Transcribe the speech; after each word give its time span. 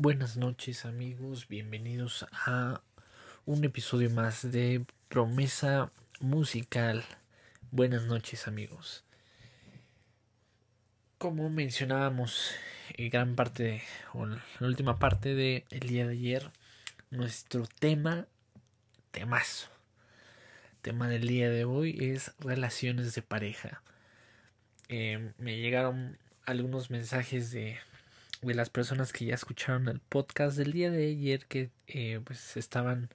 Buenas 0.00 0.36
noches 0.36 0.84
amigos, 0.84 1.48
bienvenidos 1.48 2.24
a 2.30 2.82
un 3.46 3.64
episodio 3.64 4.08
más 4.10 4.48
de 4.48 4.86
Promesa 5.08 5.90
Musical. 6.20 7.04
Buenas 7.72 8.04
noches 8.04 8.46
amigos. 8.46 9.02
Como 11.18 11.50
mencionábamos 11.50 12.52
en 12.96 13.10
gran 13.10 13.34
parte, 13.34 13.82
o 14.14 14.22
en 14.22 14.36
la 14.60 14.68
última 14.68 15.00
parte 15.00 15.34
del 15.34 15.80
día 15.80 16.06
de 16.06 16.12
ayer, 16.12 16.52
nuestro 17.10 17.66
tema, 17.80 18.28
temazo, 19.10 19.66
tema 20.80 21.08
del 21.08 21.26
día 21.26 21.50
de 21.50 21.64
hoy 21.64 21.98
es 21.98 22.36
relaciones 22.38 23.16
de 23.16 23.22
pareja. 23.22 23.82
Eh, 24.88 25.32
me 25.38 25.58
llegaron 25.58 26.18
algunos 26.46 26.88
mensajes 26.88 27.50
de 27.50 27.78
de 28.42 28.54
las 28.54 28.70
personas 28.70 29.12
que 29.12 29.24
ya 29.24 29.34
escucharon 29.34 29.88
el 29.88 30.00
podcast 30.00 30.56
del 30.56 30.72
día 30.72 30.90
de 30.90 31.08
ayer 31.08 31.46
que 31.46 31.70
eh, 31.86 32.20
pues 32.24 32.56
estaban 32.56 33.10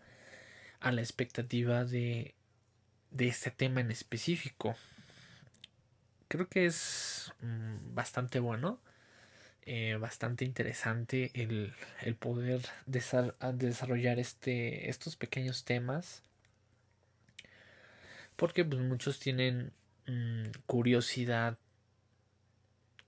a 0.79 0.91
la 0.91 1.01
expectativa 1.01 1.85
de, 1.85 2.35
de 3.11 3.27
este 3.27 3.51
tema 3.51 3.81
en 3.81 3.91
específico. 3.91 4.75
Creo 6.27 6.49
que 6.49 6.65
es 6.65 7.31
mm, 7.41 7.95
bastante 7.95 8.39
bueno, 8.39 8.79
eh, 9.65 9.97
bastante 9.99 10.43
interesante 10.43 11.31
el, 11.35 11.73
el 12.01 12.15
poder 12.15 12.61
desarrollar 12.85 14.19
este, 14.19 14.89
estos 14.89 15.15
pequeños 15.15 15.63
temas. 15.63 16.21
Porque 18.35 18.65
pues, 18.65 18.81
muchos 18.81 19.19
tienen 19.19 19.71
mm, 20.07 20.49
curiosidad 20.65 21.57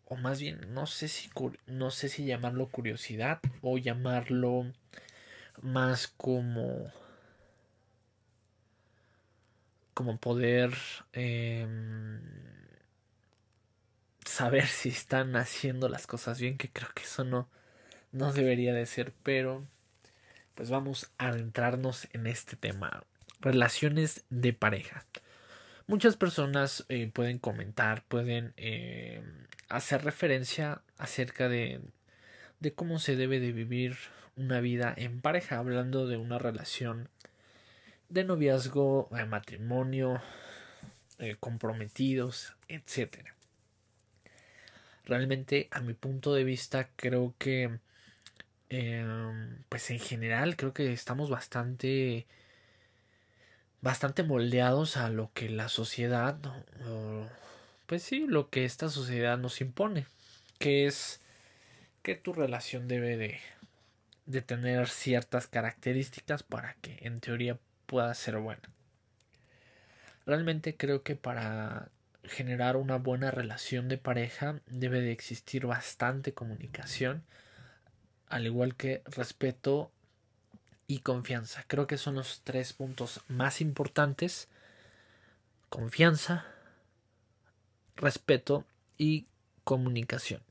o 0.06 0.16
más 0.16 0.39
bien 0.39 0.73
no 0.73 0.86
sé 0.86 1.08
si 1.08 1.30
no 1.67 1.92
sé 1.92 2.09
si 2.09 2.25
llamarlo 2.25 2.67
curiosidad 2.67 3.39
o 3.61 3.78
llamarlo 3.78 4.72
más 5.61 6.08
como 6.08 6.92
como 9.94 10.17
poder 10.17 10.73
em, 11.14 12.22
saber 14.26 14.67
si 14.67 14.89
están 14.89 15.36
haciendo 15.36 15.89
las 15.89 16.08
cosas 16.08 16.39
bien 16.39 16.58
que 16.58 16.70
creo 16.72 16.89
que 16.94 17.03
eso 17.03 17.23
no 17.23 17.50
no 18.11 18.33
debería 18.33 18.73
de 18.73 18.86
ser 18.86 19.14
pero 19.23 19.66
pues 20.56 20.70
vamos 20.70 21.11
a 21.17 21.28
adentrarnos 21.28 22.08
en 22.14 22.28
este 22.28 22.56
tema. 22.56 23.03
Relaciones 23.42 24.23
de 24.30 24.53
pareja 24.53 25.06
muchas 25.88 26.16
personas 26.17 26.86
eh, 26.89 27.09
pueden 27.14 27.39
comentar 27.39 28.03
pueden 28.08 28.53
eh, 28.58 29.22
hacer 29.69 30.03
referencia 30.03 30.81
acerca 30.97 31.50
de, 31.50 31.81
de 32.59 32.73
cómo 32.73 33.00
se 33.00 33.16
debe 33.16 33.39
de 33.39 33.52
vivir 33.52 33.97
una 34.36 34.59
vida 34.59 34.94
en 34.97 35.22
pareja, 35.22 35.58
hablando 35.59 36.08
de 36.08 36.17
una 36.17 36.38
relación 36.38 37.09
de 38.09 38.23
noviazgo, 38.23 39.09
de 39.11 39.25
matrimonio, 39.25 40.22
eh, 41.19 41.36
comprometidos, 41.39 42.55
etc. 42.67 43.30
Realmente, 45.05 45.70
a 45.71 45.82
mi 45.82 45.93
punto 45.93 46.33
de 46.33 46.43
vista, 46.43 46.89
creo 46.95 47.33
que, 47.38 47.80
pues 49.70 49.92
en 49.92 49.99
general, 49.99 50.58
creo 50.58 50.73
que 50.73 50.92
estamos 50.92 51.30
bastante, 51.30 52.27
bastante 53.85 54.23
moldeados 54.23 54.97
a 54.97 55.09
lo 55.09 55.31
que 55.33 55.47
la 55.47 55.69
sociedad 55.69 56.35
pues 57.85 58.01
sí, 58.01 58.25
lo 58.27 58.49
que 58.49 58.65
esta 58.65 58.89
sociedad 58.89 59.37
nos 59.37 59.61
impone, 59.61 60.07
que 60.57 60.87
es 60.87 61.21
que 62.01 62.15
tu 62.15 62.33
relación 62.33 62.87
debe 62.87 63.15
de, 63.17 64.41
tener 64.41 64.87
ciertas 64.89 65.47
características 65.47 66.41
para 66.41 66.73
que 66.81 66.97
en 67.01 67.19
teoría 67.19 67.59
pueda 67.85 68.11
ser 68.15 68.37
buena. 68.37 68.63
Realmente 70.25 70.75
creo 70.75 71.03
que 71.03 71.15
para 71.15 71.89
generar 72.23 72.75
una 72.75 72.97
buena 72.97 73.29
relación 73.29 73.87
de 73.87 73.99
pareja 73.99 74.59
debe 74.65 75.02
de 75.02 75.11
existir 75.11 75.67
bastante 75.67 76.33
comunicación, 76.33 77.23
al 78.29 78.47
igual 78.47 78.75
que 78.75 79.03
respeto 79.05 79.91
y 80.87 80.99
confianza. 80.99 81.63
Creo 81.67 81.87
que 81.87 81.97
son 81.97 82.15
los 82.15 82.41
tres 82.43 82.73
puntos 82.73 83.21
más 83.27 83.61
importantes. 83.61 84.47
Confianza, 85.69 86.45
respeto 87.95 88.65
y 88.97 89.27
comunicación. 89.63 90.41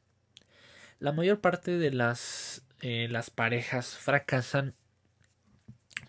La 0.98 1.12
mayor 1.12 1.40
parte 1.40 1.78
de 1.78 1.90
las, 1.90 2.62
eh, 2.80 3.08
las 3.10 3.30
parejas 3.30 3.96
fracasan 3.96 4.74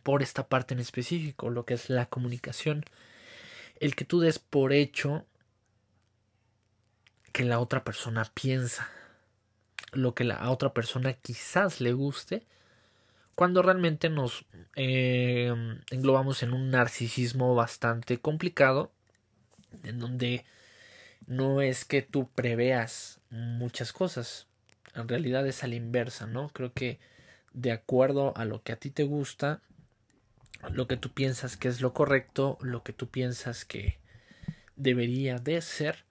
por 0.04 0.22
esta 0.22 0.48
parte 0.48 0.74
en 0.74 0.80
específico, 0.80 1.50
lo 1.50 1.66
que 1.66 1.74
es 1.74 1.90
la 1.90 2.08
comunicación. 2.08 2.86
El 3.80 3.96
que 3.96 4.06
tú 4.06 4.20
des 4.20 4.40
por 4.40 4.74
hecho 4.74 5.26
que 7.32 7.44
la 7.44 7.60
otra 7.60 7.84
persona 7.84 8.24
piensa, 8.34 8.90
lo 9.92 10.16
que 10.16 10.24
la 10.24 10.50
otra 10.50 10.74
persona 10.74 11.14
quizás 11.14 11.82
le 11.82 11.92
guste, 11.92 12.46
cuando 13.36 13.62
realmente 13.62 14.10
nos 14.10 14.46
eh, 14.76 15.54
englobamos 15.92 16.42
en 16.42 16.54
un 16.54 16.72
narcisismo 16.72 17.54
bastante 17.54 18.18
complicado, 18.18 18.92
en 19.84 20.00
donde 20.00 20.46
no 21.28 21.62
es 21.62 21.86
que 21.86 22.02
tú 22.02 22.30
preveas 22.30 23.20
muchas 23.30 23.92
cosas. 23.92 24.48
En 24.94 25.08
realidad 25.08 25.46
es 25.46 25.64
a 25.64 25.68
la 25.68 25.76
inversa, 25.76 26.28
¿no? 26.28 26.50
Creo 26.50 26.74
que 26.74 27.00
de 27.54 27.72
acuerdo 27.72 28.36
a 28.38 28.46
lo 28.46 28.64
que 28.64 28.72
a 28.72 28.78
ti 28.78 28.90
te 28.90 29.04
gusta, 29.04 29.62
lo 30.72 30.88
que 30.88 30.98
tú 30.98 31.12
piensas 31.12 31.58
que 31.58 31.68
es 31.68 31.82
lo 31.82 31.94
correcto, 31.94 32.58
lo 32.62 32.84
que 32.84 32.94
tú 32.94 33.10
piensas 33.10 33.66
que 33.66 34.00
debería 34.76 35.38
de 35.38 35.62
ser, 35.62 36.06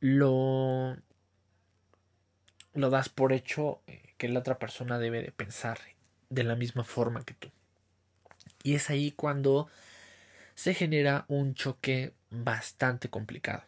lo, 0.00 0.96
lo 2.74 2.90
das 2.90 3.08
por 3.08 3.32
hecho 3.32 3.80
eh, 3.86 4.05
que 4.16 4.28
la 4.28 4.40
otra 4.40 4.58
persona 4.58 4.98
debe 4.98 5.22
de 5.22 5.32
pensar 5.32 5.78
de 6.30 6.44
la 6.44 6.56
misma 6.56 6.84
forma 6.84 7.24
que 7.24 7.34
tú. 7.34 7.50
Y 8.62 8.74
es 8.74 8.90
ahí 8.90 9.12
cuando 9.12 9.68
se 10.54 10.74
genera 10.74 11.24
un 11.28 11.54
choque 11.54 12.14
bastante 12.30 13.08
complicado. 13.08 13.64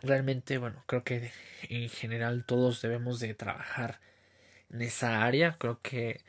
Realmente, 0.00 0.58
bueno, 0.58 0.84
creo 0.86 1.04
que 1.04 1.30
en 1.68 1.88
general 1.88 2.44
todos 2.44 2.82
debemos 2.82 3.20
de 3.20 3.34
trabajar 3.34 4.00
en 4.70 4.82
esa 4.82 5.24
área. 5.24 5.56
Creo 5.58 5.80
que 5.80 6.20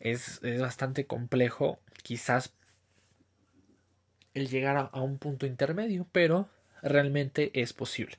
es, 0.00 0.40
bastante 0.58 1.06
complejo, 1.06 1.80
quizás 2.02 2.54
el 4.34 4.48
llegar 4.48 4.90
a, 4.92 5.00
un 5.00 5.18
punto 5.18 5.46
intermedio, 5.46 6.08
pero 6.10 6.48
realmente 6.82 7.50
es 7.60 7.72
posible. 7.72 8.18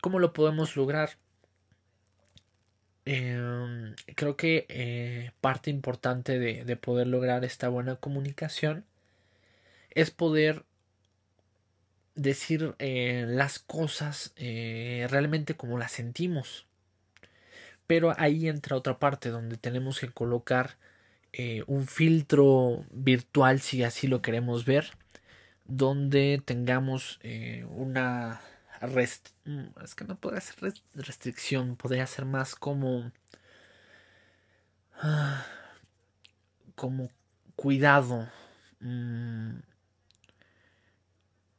¿Cómo 0.00 0.18
lo 0.18 0.32
podemos 0.32 0.76
lograr? 0.76 1.16
Em, 3.06 3.94
creo 4.16 4.36
que 4.36 4.66
eh, 4.68 5.30
parte 5.40 5.70
importante 5.70 6.40
de, 6.40 6.64
de, 6.64 6.76
poder 6.76 7.06
lograr 7.06 7.44
esta 7.44 7.68
buena 7.68 7.94
comunicación 7.96 8.84
es 9.90 10.10
poder 10.10 10.64
decir 12.16 12.74
eh, 12.80 13.24
las 13.28 13.60
cosas 13.60 14.32
eh, 14.36 15.06
realmente 15.08 15.54
como 15.54 15.78
las 15.78 15.92
sentimos. 15.92 16.66
Pero 17.86 18.12
ahí 18.18 18.48
entra 18.48 18.76
otra 18.76 18.98
parte 18.98 19.28
donde 19.30 19.56
tenemos 19.56 20.00
que 20.00 20.10
colocar 20.10 20.76
un 21.66 21.86
filtro 21.86 22.86
virtual 22.90 23.60
si 23.60 23.84
así 23.84 24.06
lo 24.06 24.22
queremos 24.22 24.64
ver, 24.64 24.92
donde 25.66 26.40
tengamos 26.44 27.20
una 27.68 28.40
mm, 28.86 29.82
es 29.84 29.94
que 29.94 30.04
no 30.04 30.16
podría 30.16 30.40
ser 30.40 30.74
restricción, 30.94 31.76
podría 31.76 32.06
ser 32.06 32.24
más 32.24 32.54
como 32.54 33.12
ah, 35.00 35.44
como 36.74 37.10
cuidado. 37.56 38.28
Mm, 38.80 39.58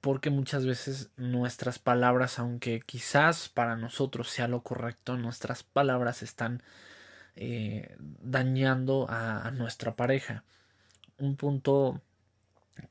porque 0.01 0.29
muchas 0.29 0.65
veces 0.65 1.09
nuestras 1.17 1.79
palabras, 1.79 2.39
aunque 2.39 2.79
quizás 2.79 3.49
para 3.49 3.75
nosotros 3.75 4.29
sea 4.29 4.47
lo 4.47 4.61
correcto, 4.61 5.17
nuestras 5.17 5.63
palabras 5.63 6.23
están 6.23 6.63
eh, 7.35 7.95
dañando 7.99 9.07
a, 9.09 9.51
nuestra 9.51 9.95
pareja. 9.95 10.43
Un 11.17 11.35
punto 11.35 12.01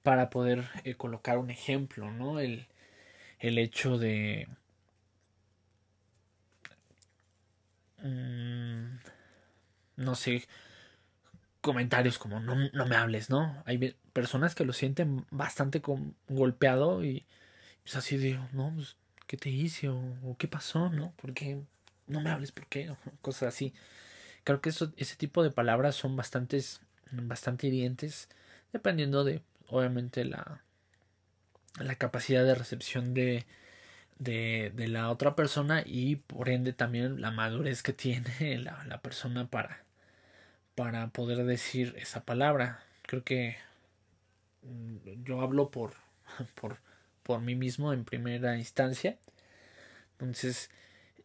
para 0.02 0.30
poder 0.30 0.68
eh, 0.84 0.94
colocar 0.96 1.38
un 1.38 1.50
ejemplo, 1.50 2.10
¿no? 2.10 2.40
El, 2.40 2.66
el 3.38 3.58
hecho 3.58 3.98
de... 3.98 4.48
Mm, 8.02 8.98
no 9.96 10.14
sé, 10.14 10.46
comentarios 11.66 12.18
como 12.18 12.38
no, 12.40 12.54
no, 12.72 12.86
me 12.86 12.96
hables, 12.96 13.28
¿no? 13.30 13.62
Hay 13.66 13.96
personas 14.12 14.54
que 14.54 14.64
lo 14.64 14.72
sienten 14.72 15.26
bastante 15.30 15.82
golpeado 16.28 17.04
y 17.04 17.26
es 17.84 17.96
así 17.96 18.16
de, 18.16 18.38
no, 18.52 18.72
pues, 18.74 18.96
¿qué 19.26 19.36
te 19.36 19.50
hice? 19.50 19.88
O, 19.88 20.36
qué 20.38 20.48
pasó, 20.48 20.90
¿no? 20.90 21.12
¿Por 21.16 21.34
qué, 21.34 21.60
no 22.06 22.20
me 22.20 22.30
hables, 22.30 22.52
¿por 22.52 22.66
qué? 22.68 22.94
Cosas 23.20 23.54
así. 23.54 23.74
Creo 24.44 24.60
que 24.60 24.70
eso, 24.70 24.92
ese 24.96 25.16
tipo 25.16 25.42
de 25.42 25.50
palabras 25.50 25.96
son 25.96 26.16
bastantes, 26.16 26.80
bastante 27.10 27.66
hirientes, 27.66 28.28
dependiendo 28.72 29.24
de, 29.24 29.42
obviamente, 29.68 30.24
la, 30.24 30.62
la 31.78 31.96
capacidad 31.96 32.44
de 32.44 32.54
recepción 32.54 33.14
de, 33.14 33.46
de, 34.18 34.72
de, 34.74 34.88
la 34.88 35.10
otra 35.10 35.36
persona 35.36 35.82
y 35.84 36.16
por 36.16 36.48
ende 36.48 36.72
también 36.72 37.20
la 37.20 37.30
madurez 37.30 37.82
que 37.82 37.92
tiene 37.92 38.58
la, 38.58 38.84
la 38.84 39.00
persona 39.00 39.48
para, 39.48 39.84
para 40.74 41.08
poder 41.08 41.44
decir 41.44 41.94
esa 41.98 42.24
palabra. 42.24 42.84
Creo 43.02 43.24
que 43.24 43.56
mm, 44.62 45.24
yo 45.24 45.40
hablo 45.40 45.70
por, 45.70 45.94
por, 46.60 46.78
por 47.22 47.40
mí 47.40 47.54
mismo 47.54 47.92
en 47.92 48.04
primera 48.04 48.56
instancia. 48.58 49.18
Entonces, 50.12 50.70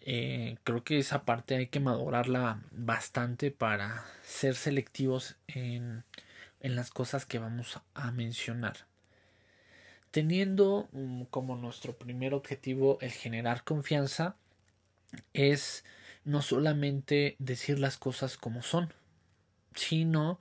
eh, 0.01 0.57
creo 0.63 0.83
que 0.83 0.99
esa 0.99 1.23
parte 1.25 1.55
hay 1.55 1.67
que 1.67 1.79
madurarla 1.79 2.61
bastante 2.71 3.51
para 3.51 4.03
ser 4.23 4.55
selectivos 4.55 5.35
en, 5.47 6.03
en 6.59 6.75
las 6.75 6.89
cosas 6.91 7.25
que 7.25 7.39
vamos 7.39 7.79
a 7.93 8.11
mencionar. 8.11 8.90
Teniendo 10.11 10.89
mm, 10.91 11.23
como 11.23 11.55
nuestro 11.55 11.97
primer 11.97 12.33
objetivo 12.33 12.97
el 13.01 13.11
generar 13.11 13.63
confianza, 13.63 14.35
es 15.33 15.83
no 16.25 16.41
solamente 16.41 17.35
decir 17.39 17.79
las 17.79 17.97
cosas 17.97 18.37
como 18.37 18.61
son, 18.61 18.93
sino 19.75 20.39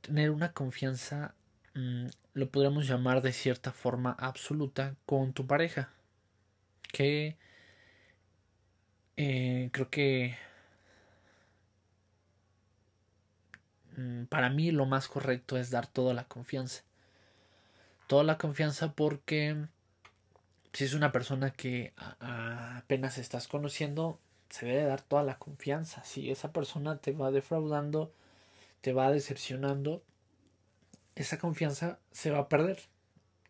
tener 0.00 0.30
una 0.30 0.52
confianza, 0.52 1.34
mm, 1.74 2.06
lo 2.34 2.50
podríamos 2.50 2.86
llamar 2.86 3.22
de 3.22 3.32
cierta 3.32 3.72
forma 3.72 4.12
absoluta 4.18 4.96
con 5.06 5.32
tu 5.32 5.46
pareja. 5.46 5.90
Que 6.92 7.36
eh, 9.16 9.70
creo 9.72 9.90
que 9.90 10.36
mm, 13.96 14.24
para 14.26 14.50
mí 14.50 14.70
lo 14.70 14.86
más 14.86 15.08
correcto 15.08 15.56
es 15.56 15.70
dar 15.70 15.86
toda 15.86 16.14
la 16.14 16.24
confianza. 16.24 16.82
Toda 18.06 18.24
la 18.24 18.38
confianza 18.38 18.92
porque 18.92 19.66
si 20.72 20.84
es 20.84 20.94
una 20.94 21.12
persona 21.12 21.52
que 21.52 21.92
apenas 22.20 23.18
estás 23.18 23.48
conociendo, 23.48 24.18
se 24.50 24.66
debe 24.66 24.84
dar 24.84 25.02
toda 25.02 25.22
la 25.22 25.38
confianza. 25.38 26.04
Si 26.04 26.30
esa 26.30 26.52
persona 26.52 26.98
te 26.98 27.12
va 27.12 27.30
defraudando, 27.30 28.12
te 28.80 28.92
va 28.92 29.10
decepcionando, 29.10 30.02
esa 31.14 31.38
confianza 31.38 31.98
se 32.12 32.30
va 32.30 32.40
a 32.40 32.48
perder. 32.48 32.80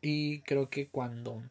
Y 0.00 0.40
creo 0.42 0.68
que 0.70 0.88
cuando 0.88 1.42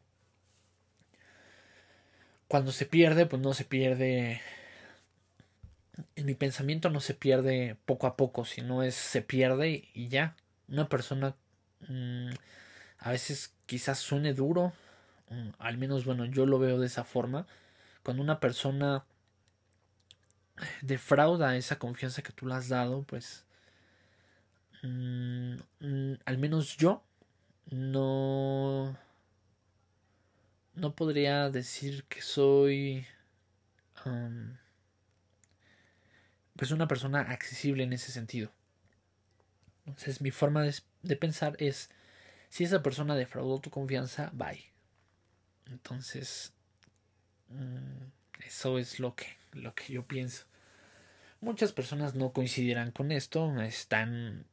cuando 2.47 2.71
se 2.71 2.85
pierde, 2.85 3.25
pues 3.25 3.41
no 3.41 3.53
se 3.53 3.65
pierde 3.65 4.41
en 6.15 6.25
mi 6.25 6.35
pensamiento 6.35 6.89
no 6.89 6.99
se 6.99 7.13
pierde 7.13 7.77
poco 7.85 8.07
a 8.07 8.15
poco, 8.15 8.45
sino 8.45 8.83
es 8.83 8.95
se 8.95 9.21
pierde 9.21 9.89
y 9.94 10.07
ya. 10.07 10.35
Una 10.67 10.89
persona 10.89 11.35
mm, 11.88 12.31
a 13.03 13.11
veces 13.11 13.53
quizás 13.65 14.00
suene 14.00 14.33
duro, 14.33 14.73
mm, 15.29 15.50
al 15.59 15.77
menos 15.77 16.05
bueno, 16.05 16.25
yo 16.25 16.45
lo 16.45 16.57
veo 16.57 16.79
de 16.79 16.88
esa 16.88 17.03
forma. 17.03 17.45
Cuando 18.03 18.23
una 18.23 18.39
persona 18.39 19.05
defrauda 20.81 21.55
esa 21.57 21.79
confianza 21.79 22.21
que 22.21 22.31
tú 22.31 22.47
le 22.47 22.55
has 22.55 22.69
dado, 22.69 23.03
pues 23.03 23.45
mm, 24.83 25.55
al 26.25 26.38
menos 26.38 26.77
yo 26.77 27.03
no 27.69 28.97
no 30.75 30.95
podría 30.95 31.49
decir 31.49 32.03
que 32.06 32.21
soy 32.21 33.06
pues 36.56 36.71
una 36.71 36.88
persona 36.88 37.21
accesible 37.21 37.83
en 37.83 37.94
ese 37.94 38.11
sentido. 38.11 38.51
Entonces 39.85 40.21
mi 40.21 40.31
forma 40.31 40.63
de, 40.63 41.15
pensar 41.15 41.56
es 41.59 41.89
si 42.53 42.65
esa 42.65 42.83
persona 42.83 43.15
defraudó 43.15 43.59
tu 43.59 43.71
confianza, 43.71 44.29
bye. 44.31 44.63
Entonces 45.71 46.53
mm, 47.50 48.45
eso 48.45 48.77
es 48.77 49.00
lo 49.00 49.15
que, 49.15 49.25
lo 49.53 49.73
que 49.73 49.91
yo 49.91 50.05
pienso. 50.05 50.45
Muchas 51.41 51.71
personas 51.71 52.13
no 52.13 52.31
coincidirán 52.31 52.91
con 52.91 53.11
esto, 53.11 53.59
están 53.59 54.45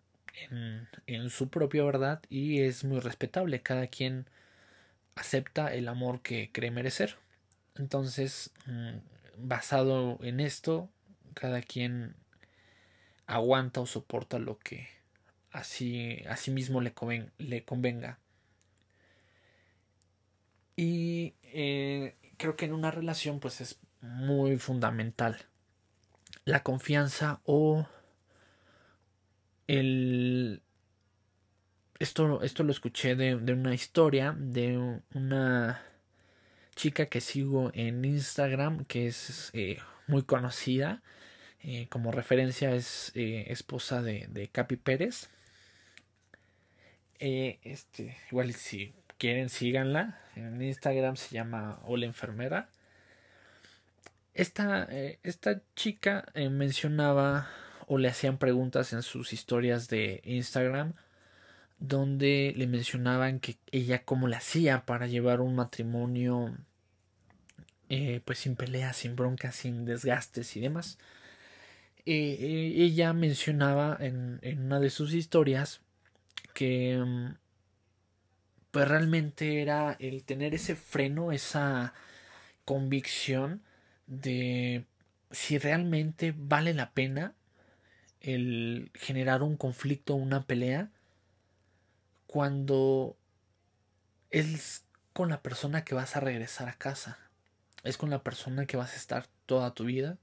en, 0.48 0.88
en 1.06 1.28
su 1.28 1.50
propia 1.50 1.84
verdad 1.84 2.22
y 2.30 2.62
es 2.62 2.84
muy 2.84 3.00
respetable. 3.00 3.60
Cada 3.60 3.88
quien 3.88 4.30
acepta 5.14 5.74
el 5.74 5.86
amor 5.86 6.22
que 6.22 6.48
cree 6.52 6.70
merecer. 6.70 7.18
Entonces, 7.74 8.50
mm, 8.64 8.96
basado 9.36 10.18
en 10.22 10.40
esto, 10.40 10.88
cada 11.34 11.60
quien 11.60 12.14
aguanta 13.26 13.82
o 13.82 13.86
soporta 13.86 14.38
lo 14.38 14.58
que 14.58 14.99
así, 15.52 16.22
a 16.28 16.36
sí 16.36 16.50
mismo 16.50 16.80
le, 16.80 16.92
convenga. 17.64 18.18
Y 20.76 21.34
eh, 21.42 22.16
creo 22.36 22.56
que 22.56 22.64
en 22.64 22.72
una 22.72 22.90
relación 22.90 23.40
pues 23.40 23.60
es 23.60 23.80
muy 24.00 24.56
fundamental 24.58 25.46
la 26.44 26.62
confianza 26.62 27.40
o 27.44 27.86
el 29.66 30.62
esto, 31.98 32.42
esto 32.42 32.62
lo 32.64 32.72
escuché 32.72 33.14
de, 33.14 33.34
una 33.34 33.74
historia 33.74 34.34
de 34.38 35.00
una 35.14 35.82
chica 36.74 37.06
que 37.06 37.20
sigo 37.20 37.70
en 37.74 38.04
Instagram 38.04 38.84
que 38.86 39.06
es 39.06 39.50
eh, 39.52 39.78
muy 40.06 40.22
conocida. 40.22 41.02
Eh, 41.62 41.88
como 41.90 42.10
referencia 42.10 42.74
es 42.74 43.12
esposa 43.14 44.00
de, 44.02 44.26
de, 44.30 44.48
Capi 44.48 44.76
Pérez. 44.76 45.28
Este, 47.20 48.16
igual 48.30 48.52
si 48.54 48.94
quieren 49.18 49.48
síganla. 49.48 50.18
En 50.36 50.60
Instagram 50.60 51.16
se 51.16 51.34
llama 51.34 51.80
Hola 51.84 52.06
Enfermera. 52.06 52.68
Esta, 54.34 54.88
esta 55.22 55.60
chica 55.74 56.24
mencionaba 56.34 57.48
o 57.86 57.98
le 57.98 58.08
hacían 58.08 58.38
preguntas 58.38 58.92
en 58.92 59.02
sus 59.02 59.32
historias 59.32 59.88
de 59.88 60.22
Instagram 60.24 60.94
donde 61.80 62.52
le 62.56 62.66
mencionaban 62.66 63.40
que 63.40 63.56
ella 63.72 64.04
cómo 64.04 64.28
le 64.28 64.36
hacía 64.36 64.84
para 64.84 65.06
llevar 65.06 65.40
un 65.40 65.56
matrimonio 65.56 66.54
eh, 67.88 68.20
pues 68.24 68.38
sin 68.38 68.54
peleas, 68.54 68.98
sin 68.98 69.16
broncas, 69.16 69.56
sin 69.56 69.84
desgastes 69.86 70.56
y 70.56 70.60
demás. 70.60 70.98
Eh, 72.06 72.36
eh, 72.38 72.72
ella 72.76 73.12
mencionaba 73.12 73.96
en, 73.98 74.38
en, 74.42 74.66
una 74.66 74.78
de 74.78 74.90
sus 74.90 75.14
historias 75.14 75.80
que 76.54 76.96
mm, 76.98 77.36
pues 78.70 78.88
realmente 78.88 79.62
era 79.62 79.96
el 79.98 80.24
tener 80.24 80.54
ese 80.54 80.76
freno, 80.76 81.32
esa 81.32 81.94
convicción 82.64 83.62
de 84.06 84.86
si 85.30 85.58
realmente 85.58 86.34
vale 86.36 86.74
la 86.74 86.92
pena 86.92 87.34
el 88.20 88.90
generar 88.94 89.42
un 89.42 89.56
conflicto, 89.56 90.14
una 90.14 90.44
pelea, 90.46 90.90
cuando 92.26 93.16
es 94.30 94.84
con 95.12 95.30
la 95.30 95.42
persona 95.42 95.84
que 95.84 95.94
vas 95.94 96.16
a 96.16 96.20
regresar 96.20 96.68
a 96.68 96.74
casa, 96.74 97.18
es 97.82 97.96
con 97.96 98.10
la 98.10 98.22
persona 98.22 98.66
que 98.66 98.76
vas 98.76 98.92
a 98.92 98.96
estar 98.96 99.26
toda 99.46 99.74
tu 99.74 99.84
vida 99.84 100.18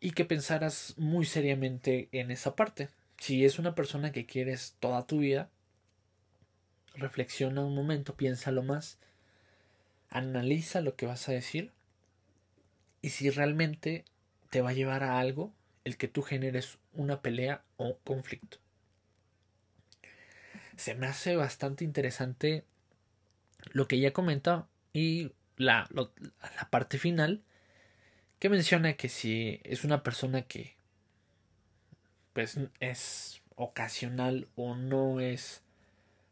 y 0.00 0.12
que 0.12 0.24
pensaras 0.24 0.94
muy 0.96 1.26
seriamente 1.26 2.08
en 2.12 2.30
esa 2.30 2.54
parte. 2.56 2.88
Si 3.24 3.46
es 3.46 3.58
una 3.58 3.74
persona 3.74 4.12
que 4.12 4.26
quieres 4.26 4.76
toda 4.80 5.06
tu 5.06 5.20
vida, 5.20 5.48
reflexiona 6.94 7.64
un 7.64 7.74
momento, 7.74 8.18
piénsalo 8.18 8.62
más, 8.62 8.98
analiza 10.10 10.82
lo 10.82 10.94
que 10.94 11.06
vas 11.06 11.26
a 11.26 11.32
decir 11.32 11.72
y 13.00 13.08
si 13.08 13.30
realmente 13.30 14.04
te 14.50 14.60
va 14.60 14.68
a 14.68 14.74
llevar 14.74 15.02
a 15.02 15.18
algo 15.20 15.54
el 15.84 15.96
que 15.96 16.06
tú 16.06 16.20
generes 16.20 16.76
una 16.92 17.22
pelea 17.22 17.64
o 17.78 17.96
conflicto. 18.04 18.58
Se 20.76 20.94
me 20.94 21.06
hace 21.06 21.34
bastante 21.34 21.82
interesante 21.82 22.62
lo 23.72 23.88
que 23.88 23.96
ella 23.96 24.12
comenta 24.12 24.68
y 24.92 25.32
la, 25.56 25.88
la 25.94 26.68
parte 26.68 26.98
final 26.98 27.42
que 28.38 28.50
menciona 28.50 28.98
que 28.98 29.08
si 29.08 29.62
es 29.64 29.82
una 29.82 30.02
persona 30.02 30.42
que 30.42 30.76
pues 32.34 32.58
es 32.80 33.40
ocasional 33.56 34.46
o 34.56 34.74
no 34.74 35.20
es 35.20 35.62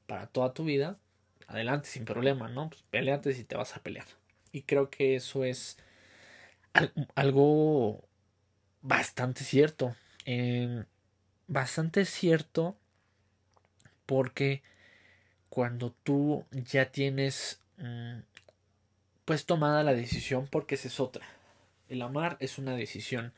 para 0.06 0.26
toda 0.26 0.52
tu 0.52 0.64
vida, 0.64 0.99
adelante 1.47 1.88
sin 1.88 2.04
problema, 2.04 2.49
¿no? 2.49 2.68
Pues 2.68 2.82
peleate 2.90 3.32
si 3.32 3.44
te 3.44 3.56
vas 3.56 3.75
a 3.76 3.82
pelear. 3.82 4.06
Y 4.52 4.62
creo 4.62 4.90
que 4.90 5.16
eso 5.16 5.44
es 5.44 5.78
algo 7.14 8.04
bastante 8.82 9.44
cierto. 9.44 9.97
bastante 11.47 12.04
cierto 12.04 12.76
porque 14.06 14.62
cuando 15.49 15.92
tú 16.02 16.44
ya 16.50 16.90
tienes 16.90 17.61
mm, 17.78 18.21
pues 19.25 19.47
tomada 19.47 19.82
la 19.82 19.94
decisión 19.94 20.49
porque 20.50 20.75
esa 20.75 20.88
es 20.88 21.00
otra. 21.00 21.26
El 21.88 22.02
amar 22.02 22.37
es 22.40 22.59
una 22.59 22.75
decisión. 22.75 23.32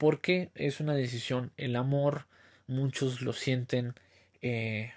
Porque 0.00 0.50
es 0.54 0.80
una 0.80 0.94
decisión? 0.94 1.52
El 1.58 1.76
amor 1.76 2.24
muchos 2.66 3.20
lo 3.20 3.34
sienten 3.34 3.92
eh, 4.40 4.94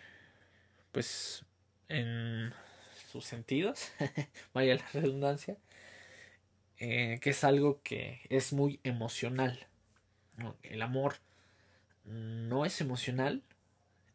pues 0.94 1.44
en 1.90 2.54
sus 3.12 3.26
sentidos, 3.26 3.92
vaya 4.54 4.76
la 4.76 4.88
redundancia, 4.94 5.58
eh, 6.78 7.20
que 7.22 7.32
es 7.32 7.44
algo 7.44 7.82
que 7.84 8.22
es 8.30 8.54
muy 8.54 8.80
emocional. 8.86 9.68
El 10.62 10.82
amor 10.82 11.16
no 12.06 12.66
es 12.66 12.80
emocional, 12.80 13.44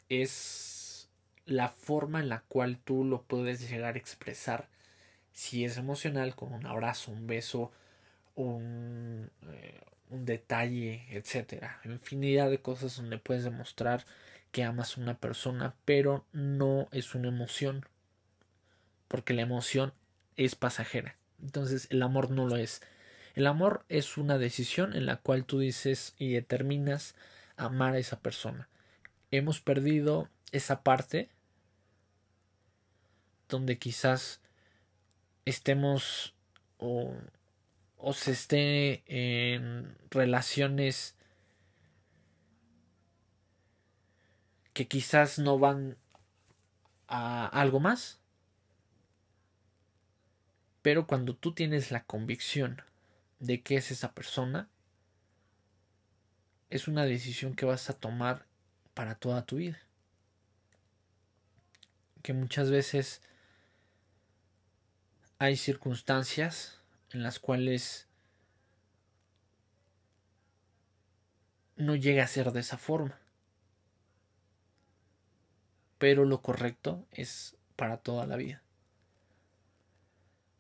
es 0.09 1.11
la 1.45 1.69
forma 1.69 2.21
en 2.21 2.31
la 2.31 2.41
cual 2.49 2.79
tú 2.79 3.05
lo 3.05 3.25
puedes 3.25 3.69
llegar 3.69 3.97
a 3.97 3.99
expresar. 3.99 4.71
Si 5.33 5.67
es 5.67 5.77
emocional, 5.77 6.35
con 6.35 6.55
un 6.55 6.65
abrazo, 6.65 7.11
un 7.11 7.27
beso, 7.27 7.73
un, 8.37 9.31
eh, 9.53 9.81
un 10.11 10.25
detalle, 10.25 11.07
etcétera. 11.11 11.81
Infinidad 11.85 12.51
de 12.51 12.61
cosas 12.61 12.97
donde 12.97 13.19
puedes 13.19 13.45
demostrar 13.45 14.05
que 14.53 14.65
amas 14.65 14.97
a 14.97 15.01
una 15.01 15.19
persona, 15.19 15.75
pero 15.85 16.25
no 16.33 16.89
es 16.93 17.15
una 17.15 17.29
emoción. 17.29 17.85
Porque 19.09 19.35
la 19.35 19.43
emoción 19.43 19.93
es 20.37 20.55
pasajera. 20.55 21.17
Entonces 21.43 21.87
el 21.91 22.03
amor 22.03 22.31
no 22.31 22.47
lo 22.47 22.57
es. 22.57 22.83
El 23.35 23.47
amor 23.47 23.85
es 23.89 24.17
una 24.17 24.39
decisión 24.39 24.95
en 24.95 25.07
la 25.07 25.17
cual 25.17 25.45
tú 25.45 25.61
dices 25.61 26.15
y 26.19 26.33
determinas 26.33 27.15
amar 27.57 27.95
a 27.95 27.99
esa 27.99 28.21
persona. 28.21 28.69
Hemos 29.31 29.61
perdido 29.61 30.29
esa 30.53 30.83
parte 30.83 31.29
donde 33.49 33.79
quizás 33.79 34.41
estemos 35.45 36.35
o, 36.79 37.15
o 37.99 38.13
se 38.13 38.31
esté 38.31 39.03
en 39.07 39.97
relaciones 40.11 41.17
que 44.73 44.87
quizás 44.87 45.41
no 45.41 45.59
van 45.59 45.99
a 47.09 47.47
algo 47.49 47.81
más. 47.81 48.21
Pero 50.83 51.07
cuando 51.09 51.35
tú 51.35 51.53
tienes 51.53 51.91
la 51.91 52.05
convicción 52.05 52.81
de 53.41 53.63
que 53.63 53.77
es 53.77 53.91
esa 53.91 54.15
persona, 54.15 54.69
es 56.71 56.87
una 56.87 57.05
decisión 57.05 57.55
que 57.55 57.67
vas 57.67 57.91
a 57.91 57.95
tomar 57.95 58.47
para 58.95 59.17
toda 59.17 59.45
tu 59.45 59.57
vida. 59.57 59.81
Que 62.23 62.33
muchas 62.33 62.71
veces 62.71 63.21
hay 65.39 65.57
circunstancias 65.57 66.79
en 67.13 67.23
las 67.23 67.39
cuales 67.39 68.09
no 71.77 71.95
llega 71.97 72.25
a 72.25 72.29
ser 72.29 72.53
de 72.53 72.61
esa 72.61 72.79
forma 72.79 73.19
pero 75.99 76.25
lo 76.25 76.41
correcto 76.41 77.07
es 77.13 77.57
para 77.77 77.99
toda 77.99 78.27
la 78.27 78.37
vida. 78.37 78.63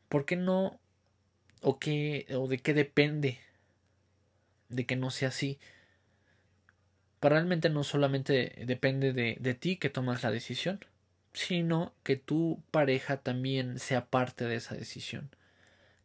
¿Por 0.09 0.25
qué 0.25 0.37
no? 0.37 0.81
¿O, 1.63 1.79
qué, 1.79 2.27
o 2.31 2.47
de 2.47 2.59
qué 2.59 2.75
depende 2.75 3.39
de 4.69 4.87
que 4.87 4.97
no 4.97 5.11
sea 5.11 5.29
así? 5.29 5.59
Realmente 7.21 7.69
no 7.69 7.83
solamente 7.83 8.65
depende 8.67 9.13
de, 9.13 9.37
de 9.41 9.55
ti 9.55 9.77
que 9.77 9.91
tomas 9.91 10.23
la 10.23 10.31
decisión, 10.31 10.85
sino 11.33 11.95
que 12.05 12.17
tu 12.17 12.63
pareja 12.71 13.19
también 13.19 13.79
sea 13.79 14.07
parte 14.07 14.45
de 14.45 14.57
esa 14.57 14.75
decisión. 14.75 15.31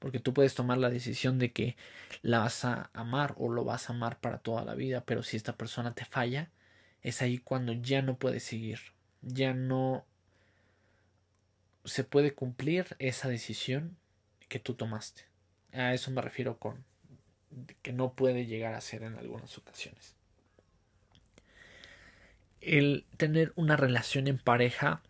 Porque 0.04 0.20
tú 0.20 0.34
puedes 0.34 0.54
tomar 0.54 0.78
la 0.78 0.90
decisión 0.90 1.40
de 1.40 1.54
que 1.54 1.78
la 2.22 2.40
vas 2.40 2.66
a 2.66 2.90
amar 2.94 3.36
o 3.38 3.50
lo 3.50 3.64
vas 3.64 3.90
a 3.90 3.94
amar 3.94 4.20
para 4.20 4.40
toda 4.40 4.66
la 4.66 4.76
vida, 4.76 5.06
pero 5.06 5.24
si 5.24 5.38
esta 5.38 5.56
persona 5.56 5.96
te 5.96 6.04
falla, 6.04 6.52
es 7.02 7.22
ahí 7.22 7.38
cuando 7.38 7.72
ya 7.72 8.02
no 8.02 8.18
puedes 8.18 8.44
seguir 8.44 8.80
ya 9.24 9.54
no 9.54 10.06
se 11.86 12.04
puede 12.04 12.34
cumplir 12.34 12.96
esa 13.00 13.30
decisión 13.30 13.98
que 14.48 14.60
tú 14.60 14.76
tomaste. 14.76 15.24
A 15.72 15.94
eso 15.94 16.12
me 16.12 16.22
refiero 16.22 16.60
con 16.60 16.84
que 17.82 17.94
no 17.94 18.14
puede 18.14 18.46
llegar 18.46 18.74
a 18.74 18.82
ser 18.82 19.04
en 19.04 19.16
algunas 19.16 19.58
ocasiones. 19.58 20.16
El 22.62 23.06
tener 23.18 23.52
una 23.56 23.76
relación 23.76 24.28
en 24.28 24.38
pareja 24.38 25.02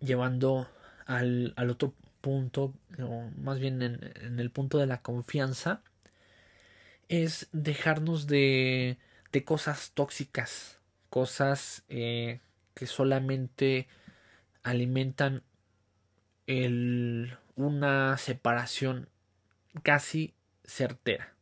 llevando 0.00 0.68
al, 1.06 1.52
al 1.56 1.70
otro 1.70 1.94
punto, 2.24 2.72
o 2.98 3.28
más 3.36 3.58
bien 3.58 3.82
en, 3.82 4.40
el 4.40 4.50
punto 4.50 4.78
de 4.78 4.86
la 4.86 5.02
confianza, 5.02 5.82
es 7.10 7.48
dejarnos 7.52 8.26
de, 8.26 8.96
cosas 9.44 9.90
tóxicas, 9.92 10.78
cosas 11.10 11.84
eh, 11.90 12.40
que 12.72 12.86
solamente 12.86 13.88
alimentan 14.62 15.42
una 17.56 18.16
separación 18.16 19.10
casi 19.82 20.32
certera. 20.64 21.34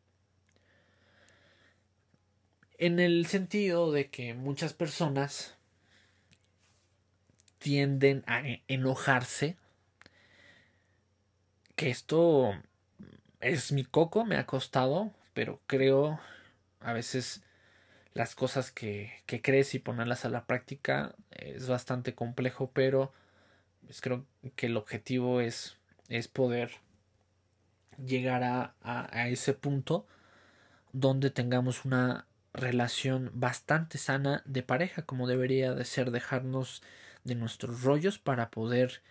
En 2.77 2.99
el 2.99 3.27
sentido 3.27 3.93
de 3.93 4.11
que 4.11 4.35
muchas 4.35 4.73
personas 4.73 5.57
tienden 7.59 8.25
a 8.27 8.43
enojarse, 8.67 9.62
que 11.83 11.91
esto 11.91 12.55
es 13.41 13.73
mi 13.73 13.83
coco, 13.83 14.25
me 14.25 14.37
ha 14.37 14.47
costado, 14.47 15.11
pero 15.35 15.61
creo 15.67 16.21
a 16.79 16.93
veces 16.93 17.43
las 18.15 18.37
cosas 18.37 18.71
que, 18.71 19.13
que 19.27 19.43
crees 19.43 19.75
y 19.75 19.81
ponerlas 19.81 20.25
a 20.25 20.29
la 20.29 20.45
práctica 20.45 21.17
es 21.33 21.67
bastante 21.67 22.15
complejo, 22.15 22.71
pero 22.73 23.13
pues 23.85 24.01
creo 24.01 24.25
que 24.55 24.67
el 24.67 24.77
objetivo 24.77 25.41
es, 25.41 25.77
es 26.09 26.29
poder 26.29 26.71
llegar 27.99 28.45
a, 28.45 28.77
a, 28.81 29.29
ese 29.29 29.53
punto 29.53 30.07
donde 30.93 31.31
tengamos 31.31 31.85
una 31.85 32.27
relación 32.55 33.33
bastante 33.35 33.99
sana 33.99 34.45
de 34.45 34.63
pareja 34.63 35.03
como 35.03 35.27
debería 35.27 35.75
de 35.75 35.85
ser 35.85 36.13
dejarnos 36.13 36.81
de 37.25 37.35
nuestros 37.35 37.83
rollos 37.83 38.21
para 38.21 38.51
poder 38.51 39.03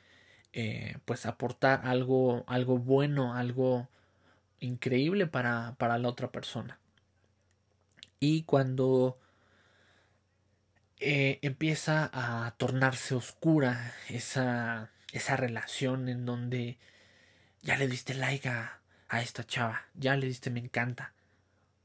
eh, 0.54 0.98
pues 1.06 1.26
aportar 1.26 1.82
algo 1.86 2.44
algo 2.48 2.78
bueno 2.78 3.36
algo 3.36 3.88
increíble 4.60 5.28
para, 5.28 5.76
para 5.78 5.98
la 5.98 6.10
otra 6.10 6.32
persona 6.32 6.80
y 8.20 8.44
cuando 8.44 9.18
eh, 11.00 11.40
empieza 11.42 12.10
a 12.14 12.52
tornarse 12.58 13.16
oscura 13.16 13.96
esa, 14.08 14.92
esa 15.12 15.36
relación 15.36 16.08
en 16.08 16.26
donde 16.26 16.78
ya 17.64 17.76
le 17.78 17.88
diste 17.88 18.14
like 18.14 18.48
a, 18.48 18.80
a 19.10 19.22
esta 19.22 19.44
chava, 19.44 19.88
ya 19.96 20.16
le 20.16 20.28
diste 20.28 20.52
me 20.52 20.60
encanta, 20.60 21.14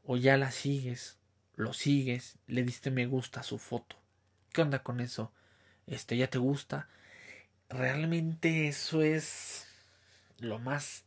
o 0.04 0.18
ya 0.18 0.36
la 0.36 0.50
sigues, 0.50 1.18
lo 1.54 1.72
sigues, 1.72 2.36
le 2.46 2.62
diste 2.62 2.90
me 2.90 3.06
gusta 3.06 3.40
a 3.40 3.42
su 3.42 3.58
foto. 3.58 3.96
¿Qué 4.52 4.60
onda 4.60 4.82
con 4.82 5.00
eso? 5.00 5.32
Este, 5.86 6.18
ya 6.18 6.28
te 6.28 6.38
gusta. 6.38 6.88
Realmente 7.68 8.68
eso 8.68 9.02
es 9.02 9.66
lo 10.38 10.58
más, 10.58 11.04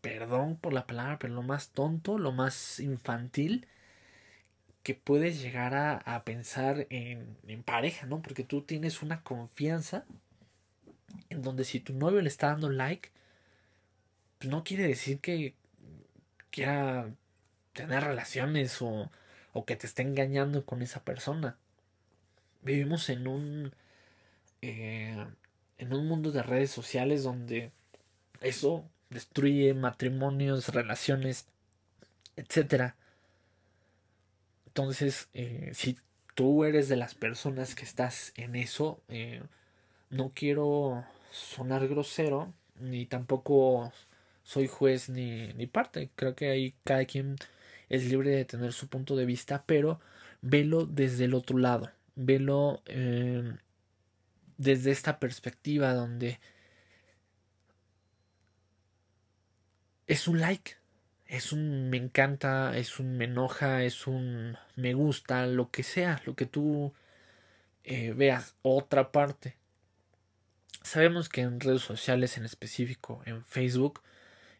perdón 0.00 0.56
por 0.56 0.72
la 0.72 0.86
palabra, 0.86 1.18
pero 1.18 1.34
lo 1.34 1.42
más 1.42 1.70
tonto, 1.70 2.18
lo 2.18 2.32
más 2.32 2.80
infantil 2.80 3.66
que 4.82 4.94
puedes 4.94 5.40
llegar 5.40 5.74
a, 5.74 6.24
pensar 6.24 6.86
en, 6.90 7.36
en, 7.46 7.62
pareja, 7.62 8.06
¿no? 8.06 8.20
Porque 8.20 8.42
tú 8.42 8.62
tienes 8.62 9.00
una 9.02 9.22
confianza 9.22 10.04
en 11.30 11.42
donde 11.42 11.64
si 11.64 11.78
tu 11.80 11.94
novio 11.94 12.20
le 12.20 12.28
está 12.28 12.48
dando 12.48 12.68
like, 12.68 13.10
pues 14.38 14.50
no 14.50 14.64
quiere 14.64 14.88
decir 14.88 15.20
que 15.20 15.54
quiera 16.50 17.10
tener 17.74 18.02
relaciones 18.02 18.82
o, 18.82 19.10
o 19.52 19.64
que 19.64 19.76
te 19.76 19.86
esté 19.86 20.02
engañando 20.02 20.64
con 20.64 20.82
esa 20.82 21.04
persona. 21.04 21.56
Vivimos 22.62 23.08
en 23.08 23.28
un 23.28 23.74
eh, 24.62 25.26
en 25.82 25.92
un 25.92 26.06
mundo 26.06 26.30
de 26.30 26.42
redes 26.44 26.70
sociales 26.70 27.24
donde 27.24 27.72
eso 28.40 28.88
destruye 29.10 29.74
matrimonios, 29.74 30.68
relaciones, 30.68 31.48
etcétera. 32.36 32.96
Entonces, 34.66 35.28
eh, 35.34 35.72
si 35.74 35.98
tú 36.34 36.64
eres 36.64 36.88
de 36.88 36.96
las 36.96 37.14
personas 37.14 37.74
que 37.74 37.84
estás 37.84 38.32
en 38.36 38.54
eso, 38.54 39.02
eh, 39.08 39.42
no 40.08 40.30
quiero 40.34 41.04
sonar 41.32 41.88
grosero, 41.88 42.54
ni 42.78 43.04
tampoco 43.06 43.92
soy 44.44 44.68
juez 44.68 45.08
ni, 45.08 45.52
ni 45.54 45.66
parte. 45.66 46.10
Creo 46.14 46.36
que 46.36 46.48
ahí 46.50 46.74
cada 46.84 47.04
quien 47.06 47.36
es 47.88 48.04
libre 48.04 48.30
de 48.30 48.44
tener 48.44 48.72
su 48.72 48.86
punto 48.88 49.16
de 49.16 49.26
vista, 49.26 49.64
pero 49.66 50.00
velo 50.42 50.86
desde 50.86 51.24
el 51.24 51.34
otro 51.34 51.58
lado, 51.58 51.90
velo 52.14 52.82
eh, 52.86 53.52
desde 54.58 54.90
esta 54.90 55.18
perspectiva 55.18 55.94
donde 55.94 56.40
es 60.06 60.28
un 60.28 60.40
like, 60.40 60.72
es 61.26 61.52
un 61.52 61.88
me 61.90 61.96
encanta, 61.96 62.76
es 62.76 62.98
un 62.98 63.16
me 63.16 63.24
enoja, 63.24 63.84
es 63.84 64.06
un 64.06 64.56
me 64.76 64.94
gusta, 64.94 65.46
lo 65.46 65.70
que 65.70 65.82
sea, 65.82 66.20
lo 66.26 66.34
que 66.34 66.46
tú 66.46 66.92
eh, 67.84 68.12
veas. 68.12 68.54
Otra 68.62 69.12
parte. 69.12 69.56
Sabemos 70.82 71.28
que 71.28 71.42
en 71.42 71.60
redes 71.60 71.82
sociales, 71.82 72.36
en 72.36 72.44
específico 72.44 73.22
en 73.24 73.44
Facebook, 73.44 74.02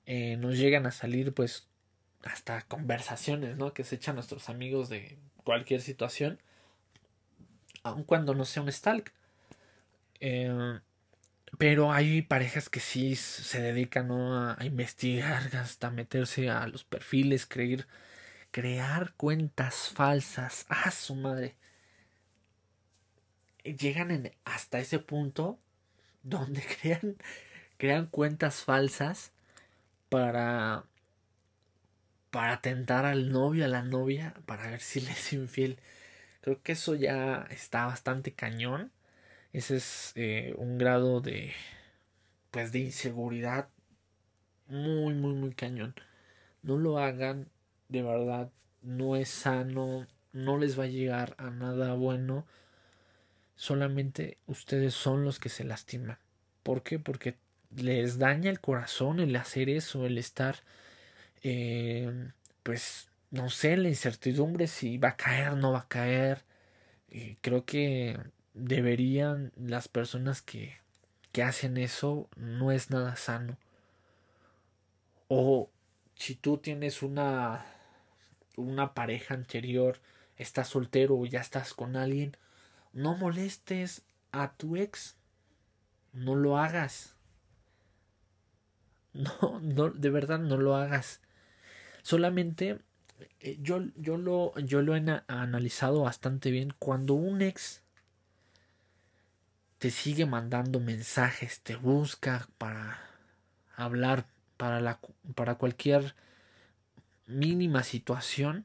eh, 0.07 0.37
nos 0.37 0.57
llegan 0.57 0.87
a 0.87 0.93
salir 0.93 1.35
pues 1.35 1.67
hasta 2.25 2.63
conversaciones, 2.63 3.57
¿no? 3.57 3.75
Que 3.75 3.85
se 3.85 3.97
echan 3.97 4.15
nuestros 4.15 4.49
amigos 4.49 4.89
de 4.89 5.19
cualquier 5.45 5.81
situación, 5.81 6.41
aun 7.83 8.05
cuando 8.05 8.35
no 8.35 8.45
sea 8.45 8.63
un 8.63 8.71
stalk. 8.71 9.13
Eh, 10.23 10.81
pero 11.59 11.93
hay 11.93 12.23
parejas 12.23 12.69
que 12.71 12.81
sí 12.81 13.17
se 13.17 13.61
dedican 13.61 14.11
a, 14.13 14.57
investigar, 14.65 15.55
hasta 15.57 15.91
meterse 15.91 16.49
a 16.51 16.67
los 16.69 16.85
perfiles, 16.85 17.47
creer, 17.47 17.87
crear 18.53 19.15
cuentas 19.15 19.91
falsas. 19.95 20.67
¡Ah, 20.69 20.91
su 20.91 21.17
madre! 21.17 21.57
Llegan 23.65 24.11
en, 24.11 24.33
hasta 24.45 24.79
ese 24.79 24.99
punto 25.01 25.59
donde 26.23 26.63
crean, 26.81 27.17
crean 27.79 28.07
cuentas 28.07 28.65
falsas 28.65 29.33
para 30.09 30.85
para 32.31 32.63
tentar 32.63 33.05
al 33.07 33.31
novio, 33.31 33.67
a 33.67 33.69
la 33.69 33.83
novia, 33.83 34.35
para 34.47 34.71
ver 34.71 34.81
si 34.81 35.01
le 35.03 35.13
es 35.13 35.33
infiel. 35.35 35.79
Creo 36.43 36.63
que 36.63 36.73
eso 36.73 36.95
ya 36.95 37.47
está 37.51 37.87
bastante 37.87 38.33
cañón. 38.35 38.91
Ese 39.53 39.77
es 39.77 40.13
eh, 40.17 40.55
un 40.57 40.79
grado 40.79 41.21
de, 41.21 41.53
pues, 42.51 42.73
de 42.73 42.81
inseguridad 42.81 43.69
muy, 44.67 45.15
muy, 45.15 45.35
muy 45.35 45.53
cañón. 45.55 45.95
No 46.63 46.79
lo 46.79 46.99
hagan, 46.99 47.51
de 47.89 48.03
verdad, 48.03 48.51
no 48.83 49.17
es 49.17 49.29
sano, 49.29 50.07
no 50.33 50.59
les 50.59 50.79
va 50.79 50.85
a 50.85 50.87
llegar 50.89 51.35
a 51.39 51.51
nada 51.51 51.95
bueno. 51.95 52.47
Solamente 53.57 54.39
ustedes 54.47 54.95
son 54.95 55.25
los 55.25 55.39
que 55.39 55.51
se 55.51 55.65
lastiman. 55.65 56.19
¿Por 56.63 56.83
qué? 56.83 56.99
Porque 56.99 57.37
les 57.77 58.19
daña 58.19 58.51
el 58.51 58.61
corazón 58.61 59.21
el 59.21 59.37
hacer 59.37 59.69
eso, 59.69 60.07
el 60.07 60.19
estar, 60.19 60.57
eh, 61.43 62.31
pues, 62.63 63.11
no 63.31 63.51
sé, 63.51 63.77
la 63.77 63.89
incertidumbre 63.89 64.67
si 64.67 64.99
va 64.99 65.11
a 65.11 65.17
caer, 65.17 65.57
no 65.57 65.73
va 65.73 65.81
a 65.81 65.89
caer. 65.89 66.45
Creo 67.43 67.65
que 67.67 68.19
deberían 68.55 69.53
las 69.57 69.89
personas 69.89 70.43
que, 70.43 70.77
que 71.33 71.43
hacen 71.43 71.77
eso 71.77 72.29
no 72.37 72.73
es 72.73 72.91
nada 72.91 73.17
sano. 73.17 73.57
O 75.29 75.71
si 76.17 76.35
tú 76.35 76.59
tienes 76.59 77.03
una 77.03 77.65
una 78.57 78.95
pareja 78.95 79.35
anterior, 79.35 79.99
estás 80.37 80.69
soltero 80.69 81.17
o 81.17 81.27
ya 81.27 81.41
estás 81.41 81.75
con 81.75 81.97
alguien, 81.97 82.37
no 82.93 83.17
molestes 83.17 84.03
a 84.33 84.53
tu 84.53 84.77
ex. 84.77 85.17
No 86.13 86.35
lo 86.35 86.59
hagas. 86.59 87.15
No, 89.15 89.61
no, 89.61 89.91
de 89.91 90.09
verdad 90.09 90.39
no 90.39 90.57
lo 90.57 90.75
hagas. 90.75 91.21
Solamente 92.03 92.79
eh, 93.41 93.59
yo, 93.61 93.83
yo, 93.97 94.17
lo, 94.17 94.59
yo 94.59 94.81
lo 94.81 94.97
he 94.97 95.05
analizado 95.29 96.01
bastante 96.01 96.51
bien. 96.51 96.73
Cuando 96.79 97.13
un 97.13 97.43
ex 97.43 97.82
te 99.83 99.91
sigue 99.91 100.27
mandando 100.27 100.79
mensajes, 100.79 101.59
te 101.59 101.75
busca 101.75 102.49
para 102.57 103.01
hablar, 103.75 104.27
para, 104.57 104.81
la, 104.81 105.01
para 105.35 105.57
cualquier 105.57 106.15
mínima 107.27 107.83
situación, 107.83 108.65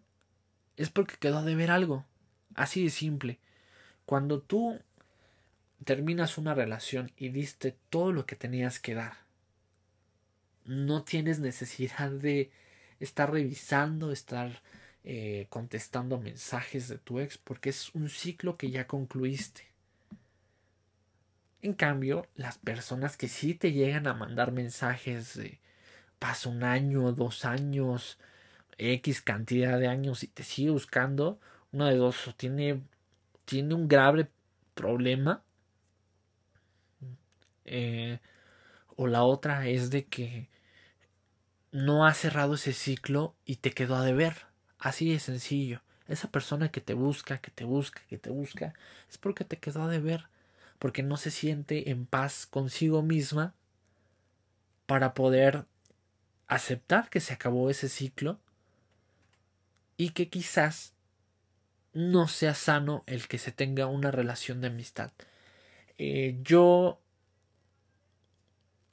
es 0.75 0.91
porque 0.91 1.15
quedó 1.15 1.43
de 1.43 1.55
ver 1.55 1.71
algo. 1.71 2.05
Así 2.53 2.83
de 2.83 2.91
simple. 2.91 3.39
Cuando 4.05 4.41
tú 4.41 4.79
terminas 5.85 6.37
una 6.37 6.53
relación 6.53 7.11
y 7.17 7.29
diste 7.29 7.75
todo 7.89 8.11
lo 8.11 8.27
que 8.27 8.35
tenías 8.35 8.79
que 8.79 8.93
dar, 8.93 9.17
no 10.65 11.03
tienes 11.03 11.39
necesidad 11.39 12.11
de 12.11 12.51
estar 12.99 13.31
revisando, 13.31 14.11
estar 14.11 14.61
eh, 15.03 15.47
contestando 15.49 16.19
mensajes 16.19 16.87
de 16.87 16.99
tu 16.99 17.19
ex, 17.19 17.39
porque 17.39 17.71
es 17.71 17.95
un 17.95 18.07
ciclo 18.07 18.55
que 18.55 18.69
ya 18.69 18.85
concluiste. 18.85 19.76
En 21.61 21.73
cambio, 21.73 22.27
las 22.35 22.57
personas 22.59 23.17
que 23.17 23.27
sí 23.27 23.53
te 23.53 23.71
llegan 23.71 24.07
a 24.07 24.13
mandar 24.13 24.51
mensajes 24.51 25.35
de 25.35 25.59
pasa 26.19 26.49
un 26.49 26.63
año, 26.63 27.11
dos 27.13 27.45
años, 27.45 28.17
X 28.77 29.21
cantidad 29.21 29.79
de 29.79 29.87
años 29.87 30.23
y 30.23 30.27
te 30.27 30.43
sigue 30.43 30.71
buscando, 30.71 31.39
uno 31.71 31.85
de 31.87 31.95
dos, 31.95 32.33
tiene, 32.37 32.81
tiene 33.45 33.73
un 33.73 33.87
grave 33.87 34.29
problema, 34.75 35.43
eh, 37.65 38.19
o 38.95 39.07
la 39.07 39.23
otra 39.23 39.67
es 39.67 39.89
de 39.91 40.05
que 40.05 40.49
no 41.71 42.05
ha 42.05 42.13
cerrado 42.13 42.55
ese 42.55 42.73
ciclo 42.73 43.35
y 43.45 43.57
te 43.57 43.71
quedó 43.71 43.95
a 43.95 44.03
deber. 44.03 44.47
Así 44.79 45.11
de 45.11 45.19
sencillo. 45.19 45.81
Esa 46.07 46.31
persona 46.31 46.69
que 46.69 46.81
te 46.81 46.93
busca, 46.93 47.39
que 47.39 47.51
te 47.51 47.65
busca, 47.65 48.01
que 48.09 48.17
te 48.17 48.29
busca, 48.29 48.73
es 49.09 49.17
porque 49.17 49.43
te 49.43 49.57
quedó 49.57 49.83
a 49.83 49.89
deber 49.89 50.29
porque 50.79 51.03
no 51.03 51.17
se 51.17 51.31
siente 51.31 51.89
en 51.89 52.05
paz 52.05 52.45
consigo 52.45 53.01
misma 53.01 53.53
para 54.85 55.13
poder 55.13 55.65
aceptar 56.47 57.09
que 57.09 57.19
se 57.19 57.33
acabó 57.33 57.69
ese 57.69 57.89
ciclo 57.89 58.39
y 59.97 60.11
que 60.11 60.29
quizás 60.29 60.93
no 61.93 62.27
sea 62.27 62.53
sano 62.53 63.03
el 63.07 63.27
que 63.27 63.37
se 63.37 63.51
tenga 63.51 63.87
una 63.87 64.11
relación 64.11 64.61
de 64.61 64.67
amistad. 64.67 65.11
Eh, 65.97 66.37
yo 66.43 67.01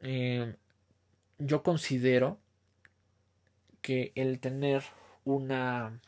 eh, 0.01 0.57
yo 1.39 1.63
considero 1.63 2.39
que 3.83 4.13
el 4.15 4.41
tener 4.41 4.83
una 5.25 6.01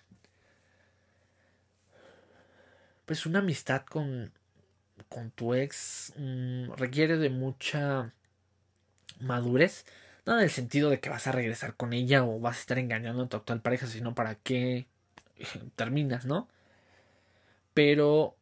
pues 3.04 3.26
una 3.26 3.38
amistad 3.40 3.84
con 3.84 4.32
con 5.08 5.30
tu 5.30 5.54
ex 5.54 6.12
mm, 6.16 6.72
requiere 6.72 7.16
de 7.18 7.30
mucha 7.30 8.12
madurez. 9.20 9.84
No 10.26 10.36
en 10.38 10.44
el 10.44 10.50
sentido 10.50 10.90
de 10.90 11.00
que 11.00 11.10
vas 11.10 11.26
a 11.26 11.32
regresar 11.32 11.76
con 11.76 11.92
ella 11.92 12.24
o 12.24 12.40
vas 12.40 12.56
a 12.58 12.60
estar 12.60 12.78
engañando 12.78 13.24
a 13.24 13.28
tu 13.28 13.36
actual 13.36 13.62
pareja, 13.62 13.86
sino 13.86 14.14
para 14.14 14.36
qué 14.36 14.86
terminas, 15.76 16.26
¿no? 16.26 16.48
Pero 17.74 18.36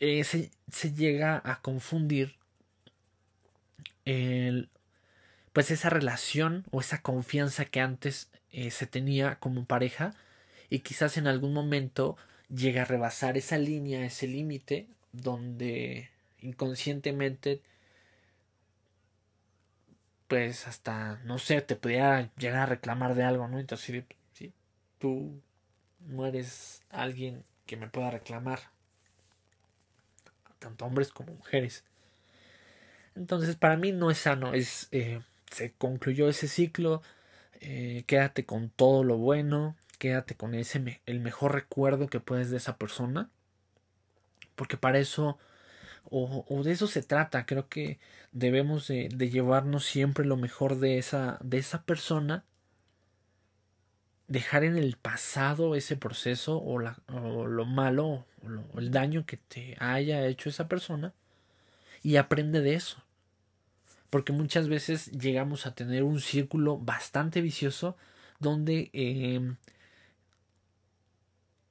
eh, 0.00 0.24
se, 0.24 0.50
llega 0.92 1.40
a 1.44 1.60
confundir 1.62 2.36
el, 4.04 4.68
pues 5.52 5.70
esa 5.70 5.88
relación 5.90 6.64
o 6.70 6.80
esa 6.80 7.00
confianza 7.00 7.64
que 7.64 7.80
antes 7.80 8.30
eh, 8.50 8.70
se 8.70 8.86
tenía 8.86 9.36
como 9.36 9.64
pareja 9.64 10.14
y 10.68 10.80
quizás 10.80 11.16
en 11.16 11.26
algún 11.26 11.54
momento 11.54 12.16
llega 12.48 12.82
a 12.82 12.84
rebasar 12.84 13.36
esa 13.38 13.58
línea, 13.58 14.04
ese 14.04 14.26
límite 14.26 14.88
donde 15.14 16.10
inconscientemente 16.40 17.62
pues 20.28 20.66
hasta 20.66 21.20
no 21.24 21.38
sé 21.38 21.60
te 21.62 21.76
pudiera 21.76 22.30
llegar 22.36 22.62
a 22.62 22.66
reclamar 22.66 23.14
de 23.14 23.24
algo 23.24 23.46
no 23.48 23.58
entonces 23.58 24.04
si, 24.32 24.52
tú 24.98 25.40
no 26.00 26.26
eres 26.26 26.82
alguien 26.90 27.44
que 27.66 27.76
me 27.76 27.88
pueda 27.88 28.10
reclamar 28.10 28.60
tanto 30.58 30.86
hombres 30.86 31.10
como 31.10 31.34
mujeres. 31.34 31.84
Entonces 33.14 33.54
para 33.56 33.76
mí 33.76 33.92
no 33.92 34.10
es 34.10 34.18
sano 34.18 34.54
es 34.54 34.88
eh, 34.90 35.20
se 35.50 35.72
concluyó 35.72 36.28
ese 36.28 36.48
ciclo 36.48 37.02
eh, 37.60 38.02
quédate 38.06 38.44
con 38.44 38.70
todo 38.70 39.04
lo 39.04 39.16
bueno 39.16 39.76
quédate 39.98 40.34
con 40.34 40.54
ese 40.54 41.00
el 41.06 41.20
mejor 41.20 41.54
recuerdo 41.54 42.08
que 42.08 42.20
puedes 42.20 42.50
de 42.50 42.56
esa 42.56 42.76
persona 42.76 43.30
porque 44.54 44.76
para 44.76 44.98
eso 44.98 45.38
o, 46.10 46.62
de 46.62 46.72
eso 46.72 46.86
se 46.86 47.02
trata. 47.02 47.46
Creo 47.46 47.68
que 47.68 47.98
debemos 48.32 48.88
de, 48.88 49.08
llevarnos 49.08 49.84
siempre 49.84 50.24
lo 50.24 50.36
mejor 50.36 50.78
de 50.78 50.98
esa 50.98 51.38
de 51.42 51.58
esa 51.58 51.82
persona. 51.82 52.44
Dejar 54.28 54.64
en 54.64 54.76
el 54.76 54.96
pasado 54.96 55.74
ese 55.74 55.96
proceso 55.96 56.58
o, 56.58 56.78
la, 56.78 56.96
o 57.08 57.46
lo 57.46 57.66
malo 57.66 58.26
o, 58.72 58.78
el 58.78 58.90
daño 58.90 59.26
que 59.26 59.36
te 59.36 59.76
haya 59.80 60.26
hecho 60.26 60.48
esa 60.48 60.68
persona 60.68 61.12
y 62.02 62.16
aprende 62.16 62.60
de 62.60 62.74
eso. 62.74 63.02
Porque 64.10 64.32
muchas 64.32 64.68
veces 64.68 65.10
llegamos 65.12 65.66
a 65.66 65.74
tener 65.74 66.04
un 66.04 66.20
círculo 66.20 66.78
bastante 66.78 67.40
vicioso 67.40 67.96
donde 68.38 68.90
eh, 68.92 69.54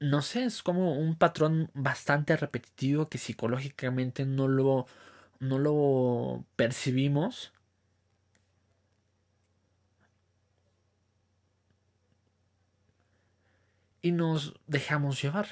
no 0.04 0.22
sé, 0.22 0.44
es 0.44 0.62
como 0.64 0.98
un 0.98 1.16
patrón 1.16 1.72
bastante 1.74 2.36
repetitivo 2.36 3.08
que 3.08 3.18
psicológicamente 3.18 4.26
no 4.26 4.50
lo, 4.50 4.86
no 5.40 5.60
lo 5.60 6.44
percibimos. 6.58 7.54
Y 14.02 14.12
nos 14.12 14.54
dejamos 14.68 15.22
llevar. 15.22 15.48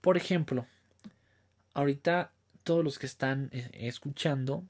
Por 0.00 0.16
ejemplo, 0.16 0.66
ahorita 1.74 2.32
todos 2.64 2.82
los 2.82 2.98
que 2.98 3.04
están 3.06 3.50
eh, 3.52 3.68
escuchando 3.74 4.64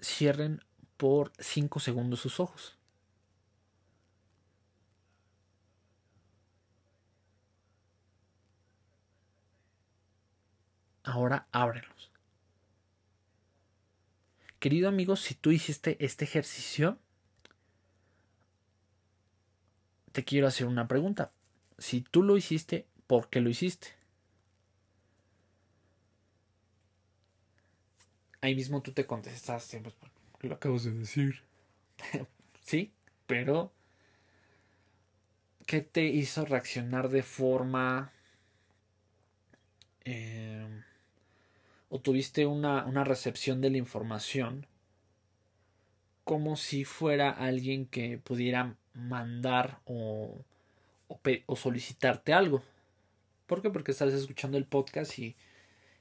cierren 0.00 0.62
por 0.96 1.32
5 1.38 1.78
segundos 1.78 2.20
sus 2.20 2.40
ojos. 2.40 2.75
Ahora 11.06 11.46
ábrelos. 11.52 12.10
Querido 14.58 14.88
amigo, 14.88 15.14
si 15.14 15.34
tú 15.34 15.52
hiciste 15.52 16.04
este 16.04 16.24
ejercicio, 16.24 16.98
te 20.10 20.24
quiero 20.24 20.48
hacer 20.48 20.66
una 20.66 20.88
pregunta. 20.88 21.30
Si 21.78 22.00
tú 22.00 22.24
lo 22.24 22.36
hiciste, 22.36 22.88
¿por 23.06 23.30
qué 23.30 23.40
lo 23.40 23.48
hiciste? 23.48 23.88
Ahí 28.40 28.56
mismo 28.56 28.82
tú 28.82 28.90
te 28.90 29.06
contestaste, 29.06 29.80
pues, 29.80 29.94
lo 30.40 30.56
acabas 30.56 30.82
de 30.82 30.90
decir. 30.90 31.44
sí, 32.64 32.92
pero 33.28 33.72
¿qué 35.66 35.82
te 35.82 36.04
hizo 36.06 36.44
reaccionar 36.44 37.10
de 37.10 37.22
forma... 37.22 38.10
Eh, 40.04 40.82
o 41.88 42.00
tuviste 42.00 42.46
una, 42.46 42.84
una 42.84 43.04
recepción 43.04 43.60
de 43.60 43.70
la 43.70 43.78
información 43.78 44.66
como 46.24 46.56
si 46.56 46.84
fuera 46.84 47.30
alguien 47.30 47.86
que 47.86 48.18
pudiera 48.18 48.74
mandar 48.94 49.78
o, 49.84 50.44
o, 51.08 51.56
solicitarte 51.56 52.32
algo. 52.32 52.62
¿Por 53.46 53.62
qué? 53.62 53.70
Porque 53.70 53.92
estás 53.92 54.12
escuchando 54.12 54.58
el 54.58 54.64
podcast 54.64 55.16
y, 55.20 55.36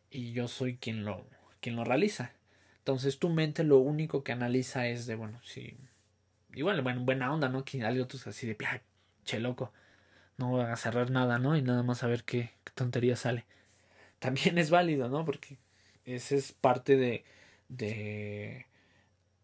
y 0.10 0.32
yo 0.32 0.48
soy 0.48 0.78
quien 0.78 1.06
lo, 1.06 1.28
quien 1.62 1.76
lo 1.76 1.84
realiza. 1.84 2.34
Entonces 2.80 3.20
tu 3.20 3.30
mente 3.30 3.64
lo 3.64 3.78
único 3.78 4.24
que 4.24 4.32
analiza 4.32 4.88
es 4.88 5.06
de, 5.06 5.16
bueno, 5.16 5.40
si... 5.44 5.78
Igual, 6.56 6.82
bueno, 6.82 7.02
buena 7.02 7.32
onda, 7.32 7.50
¿no? 7.50 7.64
Que 7.64 7.84
alguien 7.84 8.06
otro 8.06 8.20
así 8.28 8.48
de, 8.48 8.58
che 9.26 9.40
loco, 9.40 9.74
no 10.38 10.50
voy 10.50 10.66
a 10.66 10.76
cerrar 10.76 11.12
nada, 11.12 11.38
¿no? 11.38 11.56
Y 11.58 11.62
nada 11.62 11.84
más 11.84 12.04
a 12.04 12.08
ver 12.08 12.24
qué 12.24 12.52
tontería 12.74 13.16
sale. 13.16 13.46
También 14.20 14.58
es 14.58 14.70
válido, 14.72 15.10
¿no? 15.10 15.26
Porque 15.26 15.58
ese 16.06 16.38
es 16.38 16.52
parte 16.52 16.98
de, 16.98 17.26
de, 17.70 18.66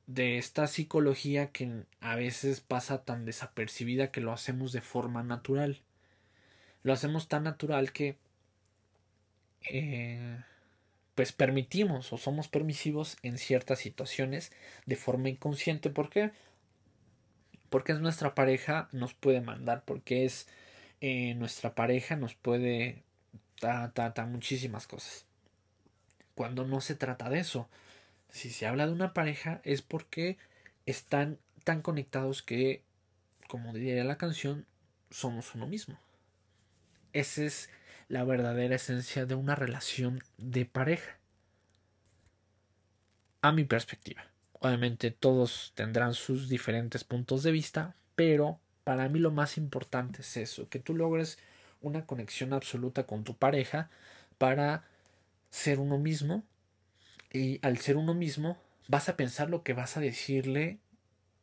de 0.07 0.37
esta 0.37 0.67
psicología 0.67 1.51
que 1.51 1.83
a 1.99 2.15
veces 2.15 2.61
pasa 2.61 3.03
tan 3.03 3.25
desapercibida 3.25 4.11
que 4.11 4.21
lo 4.21 4.31
hacemos 4.31 4.71
de 4.71 4.81
forma 4.81 5.23
natural. 5.23 5.81
Lo 6.83 6.93
hacemos 6.93 7.27
tan 7.27 7.43
natural 7.43 7.91
que 7.91 8.17
eh, 9.69 10.37
pues 11.15 11.31
permitimos 11.31 12.13
o 12.13 12.17
somos 12.17 12.47
permisivos 12.47 13.17
en 13.23 13.37
ciertas 13.37 13.79
situaciones 13.79 14.51
de 14.85 14.95
forma 14.95 15.29
inconsciente. 15.29 15.89
¿Por 15.89 16.09
qué? 16.09 16.31
Porque 17.69 17.93
es 17.93 17.99
nuestra 17.99 18.35
pareja, 18.35 18.89
nos 18.91 19.13
puede 19.13 19.41
mandar, 19.41 19.83
porque 19.85 20.25
es 20.25 20.47
eh, 20.99 21.35
nuestra 21.35 21.75
pareja, 21.75 22.15
nos 22.15 22.35
puede 22.35 23.03
ta, 23.59 23.91
ta, 23.93 24.13
ta, 24.13 24.25
muchísimas 24.25 24.87
cosas. 24.87 25.25
Cuando 26.35 26.65
no 26.65 26.81
se 26.81 26.95
trata 26.95 27.29
de 27.29 27.39
eso, 27.39 27.69
si 28.29 28.49
se 28.49 28.65
habla 28.65 28.87
de 28.87 28.93
una 28.93 29.13
pareja 29.13 29.61
es 29.63 29.81
porque 29.81 30.37
están 30.85 31.37
tan 31.63 31.81
conectados 31.81 32.41
que, 32.41 32.83
como 33.47 33.73
diría 33.73 34.03
la 34.03 34.17
canción, 34.17 34.65
somos 35.09 35.53
uno 35.55 35.67
mismo. 35.67 35.97
Esa 37.13 37.43
es 37.43 37.69
la 38.07 38.23
verdadera 38.23 38.75
esencia 38.75 39.25
de 39.25 39.35
una 39.35 39.55
relación 39.55 40.23
de 40.37 40.65
pareja. 40.65 41.17
A 43.41 43.51
mi 43.51 43.63
perspectiva. 43.63 44.23
Obviamente 44.53 45.11
todos 45.11 45.71
tendrán 45.75 46.13
sus 46.13 46.47
diferentes 46.47 47.03
puntos 47.03 47.43
de 47.43 47.51
vista, 47.51 47.95
pero 48.15 48.59
para 48.83 49.09
mí 49.09 49.19
lo 49.19 49.31
más 49.31 49.57
importante 49.57 50.21
es 50.21 50.37
eso, 50.37 50.69
que 50.69 50.79
tú 50.79 50.95
logres 50.95 51.39
una 51.81 52.05
conexión 52.05 52.53
absoluta 52.53 53.05
con 53.05 53.23
tu 53.23 53.35
pareja 53.35 53.89
para 54.37 54.83
ser 55.51 55.79
uno 55.79 55.99
mismo 55.99 56.43
y 57.31 57.59
al 57.65 57.77
ser 57.77 57.97
uno 57.97 58.13
mismo, 58.13 58.57
vas 58.87 59.09
a 59.09 59.15
pensar 59.15 59.49
lo 59.49 59.63
que 59.63 59.73
vas 59.73 59.95
a 59.95 60.01
decirle 60.01 60.79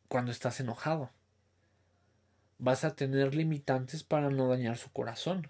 cuando 0.07 0.31
estás 0.31 0.59
enojado. 0.59 1.11
Vas 2.57 2.83
a 2.83 2.95
tener 2.95 3.33
limitantes 3.33 4.03
para 4.03 4.29
no 4.29 4.49
dañar 4.49 4.77
su 4.77 4.91
corazón. 4.91 5.47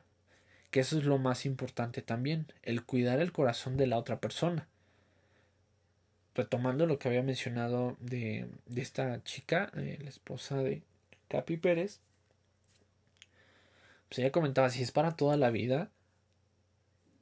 Que 0.69 0.81
eso 0.81 0.99
es 0.99 1.05
lo 1.05 1.17
más 1.17 1.47
importante 1.47 2.03
también, 2.03 2.45
el 2.61 2.85
cuidar 2.85 3.19
el 3.19 3.31
corazón 3.31 3.75
de 3.75 3.87
la 3.87 3.97
otra 3.97 4.19
persona. 4.19 4.67
Retomando 6.35 6.85
lo 6.85 6.99
que 6.99 7.07
había 7.07 7.23
mencionado 7.23 7.97
de, 7.99 8.47
de 8.67 8.81
esta 8.81 9.23
chica, 9.23 9.71
eh, 9.75 9.97
la 9.99 10.09
esposa 10.09 10.57
de 10.57 10.83
Capi 11.27 11.57
Pérez, 11.57 12.01
pues 14.09 14.19
ella 14.19 14.31
comentaba, 14.31 14.69
si 14.69 14.83
es 14.83 14.91
para 14.91 15.15
toda 15.15 15.37
la 15.37 15.49
vida, 15.49 15.89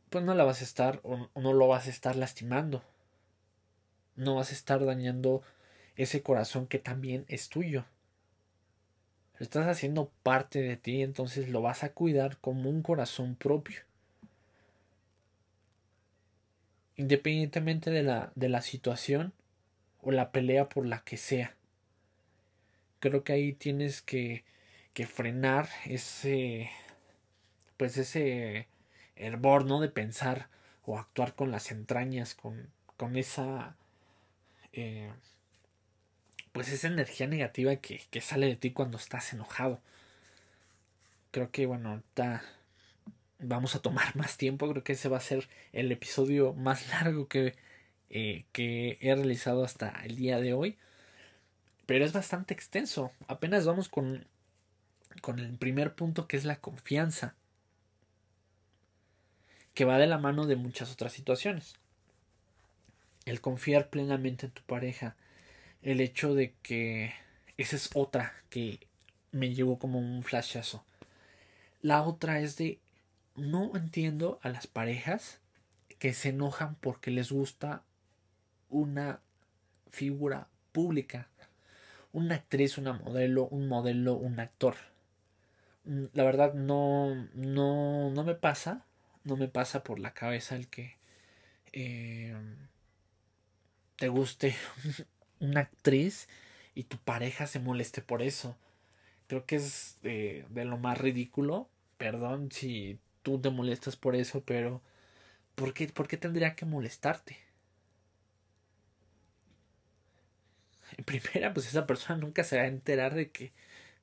pues 0.09 0.23
no 0.23 0.33
la 0.33 0.43
vas 0.43 0.61
a 0.61 0.63
estar 0.63 0.99
o 1.03 1.29
no 1.35 1.53
lo 1.53 1.67
vas 1.67 1.87
a 1.87 1.89
estar 1.89 2.15
lastimando 2.15 2.83
no 4.17 4.35
vas 4.35 4.49
a 4.49 4.53
estar 4.53 4.83
dañando 4.83 5.43
ese 5.95 6.21
corazón 6.21 6.67
que 6.67 6.79
también 6.79 7.23
es 7.29 7.49
tuyo. 7.49 7.85
Lo 9.39 9.43
estás 9.43 9.67
haciendo 9.67 10.11
parte 10.23 10.61
de 10.61 10.75
ti, 10.75 11.03
entonces 11.03 11.47
lo 11.49 11.61
vas 11.61 11.83
a 11.83 11.93
cuidar 11.93 12.37
como 12.39 12.69
un 12.69 12.81
corazón 12.81 13.35
propio. 13.35 13.81
Independientemente 16.95 17.91
de 17.91 18.01
la, 18.01 18.31
de 18.35 18.49
la 18.49 18.61
situación 18.61 19.33
o 20.01 20.11
la 20.11 20.31
pelea 20.31 20.67
por 20.67 20.87
la 20.87 21.03
que 21.03 21.17
sea. 21.17 21.55
Creo 22.99 23.23
que 23.23 23.33
ahí 23.33 23.53
tienes 23.53 24.01
que, 24.01 24.43
que 24.93 25.05
frenar 25.05 25.69
ese 25.85 26.71
pues 27.77 27.95
ese 27.97 28.67
hervor, 29.19 29.65
¿no? 29.65 29.79
De 29.79 29.89
pensar 29.89 30.49
o 30.85 30.97
actuar 30.99 31.35
con 31.35 31.51
las 31.51 31.71
entrañas, 31.71 32.35
con, 32.35 32.69
con 32.97 33.17
esa 33.17 33.75
eh, 34.73 35.11
pues 36.51 36.69
esa 36.71 36.87
energía 36.87 37.27
negativa 37.27 37.75
que, 37.77 38.01
que, 38.09 38.21
sale 38.21 38.47
de 38.47 38.55
ti 38.55 38.71
cuando 38.71 38.97
estás 38.97 39.33
enojado. 39.33 39.79
Creo 41.31 41.51
que 41.51 41.65
bueno, 41.65 41.89
ahorita 41.89 42.43
vamos 43.39 43.75
a 43.75 43.81
tomar 43.81 44.15
más 44.15 44.37
tiempo, 44.37 44.69
creo 44.69 44.83
que 44.83 44.93
ese 44.93 45.09
va 45.09 45.17
a 45.17 45.21
ser 45.21 45.47
el 45.73 45.91
episodio 45.91 46.53
más 46.53 46.89
largo 46.89 47.27
que, 47.27 47.55
eh, 48.09 48.45
que 48.51 48.97
he 49.01 49.15
realizado 49.15 49.63
hasta 49.63 49.89
el 50.05 50.15
día 50.15 50.39
de 50.39 50.53
hoy. 50.53 50.77
Pero 51.85 52.05
es 52.05 52.13
bastante 52.13 52.53
extenso. 52.53 53.11
Apenas 53.27 53.65
vamos 53.65 53.89
con, 53.89 54.25
con 55.21 55.39
el 55.39 55.57
primer 55.57 55.95
punto 55.95 56.27
que 56.27 56.37
es 56.37 56.45
la 56.45 56.57
confianza. 56.57 57.35
Que 59.77 59.85
va 59.85 59.99
de 59.99 60.07
la 60.07 60.17
mano 60.17 60.47
de 60.47 60.55
muchas 60.55 60.91
otras 60.91 61.13
situaciones 61.13 61.75
el 63.27 63.41
confiar 63.41 63.89
plenamente 63.89 64.45
en 64.45 64.53
tu 64.53 64.61
pareja, 64.63 65.15
el 65.81 65.99
hecho 65.99 66.33
de 66.33 66.53
que 66.63 67.13
esa 67.57 67.75
es 67.75 67.89
otra 67.93 68.33
que 68.49 68.79
me 69.31 69.53
llevó 69.53 69.77
como 69.77 69.99
un 69.99 70.23
flashazo. 70.23 70.83
La 71.81 72.01
otra 72.03 72.39
es 72.39 72.57
de 72.57 72.79
no 73.35 73.75
entiendo 73.75 74.39
a 74.41 74.49
las 74.49 74.65
parejas 74.65 75.39
que 75.99 76.13
se 76.13 76.29
enojan 76.29 76.75
porque 76.75 77.11
les 77.11 77.31
gusta 77.31 77.83
una 78.69 79.19
figura 79.91 80.47
pública, 80.71 81.27
una 82.13 82.35
actriz, 82.35 82.77
una 82.77 82.93
modelo, 82.93 83.47
un 83.47 83.67
modelo, 83.67 84.15
un 84.15 84.39
actor. 84.39 84.75
Mm, 85.83 86.05
la 86.13 86.23
verdad 86.23 86.53
no 86.53 87.27
no 87.33 88.09
no 88.09 88.23
me 88.23 88.35
pasa, 88.35 88.86
no 89.27 89.37
me 89.37 89.47
pasa 89.47 89.83
por 89.83 89.99
la 89.99 90.13
cabeza 90.13 90.55
el 90.55 90.67
que 90.67 90.97
eh, 91.73 92.35
te 93.97 94.07
guste 94.07 94.55
una 95.39 95.61
actriz 95.61 96.27
y 96.75 96.83
tu 96.83 96.97
pareja 96.97 97.47
se 97.47 97.59
moleste 97.59 98.01
por 98.01 98.21
eso. 98.21 98.57
Creo 99.27 99.45
que 99.45 99.57
es 99.57 99.97
de, 100.03 100.45
lo 100.53 100.77
más 100.77 100.97
ridículo. 100.97 101.69
Perdón 101.97 102.51
si 102.51 102.99
tú 103.23 103.39
te 103.41 103.49
molestas 103.49 103.95
por 103.97 104.15
eso, 104.15 104.43
pero 104.43 104.81
¿por 105.55 105.73
qué, 105.73 105.87
¿por 105.87 106.07
qué 106.07 106.17
tendría 106.17 106.55
que 106.55 106.65
molestarte? 106.65 107.37
En 110.97 111.03
primera, 111.03 111.53
pues 111.53 111.67
esa 111.67 111.85
persona 111.87 112.19
nunca 112.19 112.43
se 112.43 112.57
va 112.57 112.63
a 112.63 112.67
enterar 112.67 113.13
de 113.15 113.31
que 113.31 113.51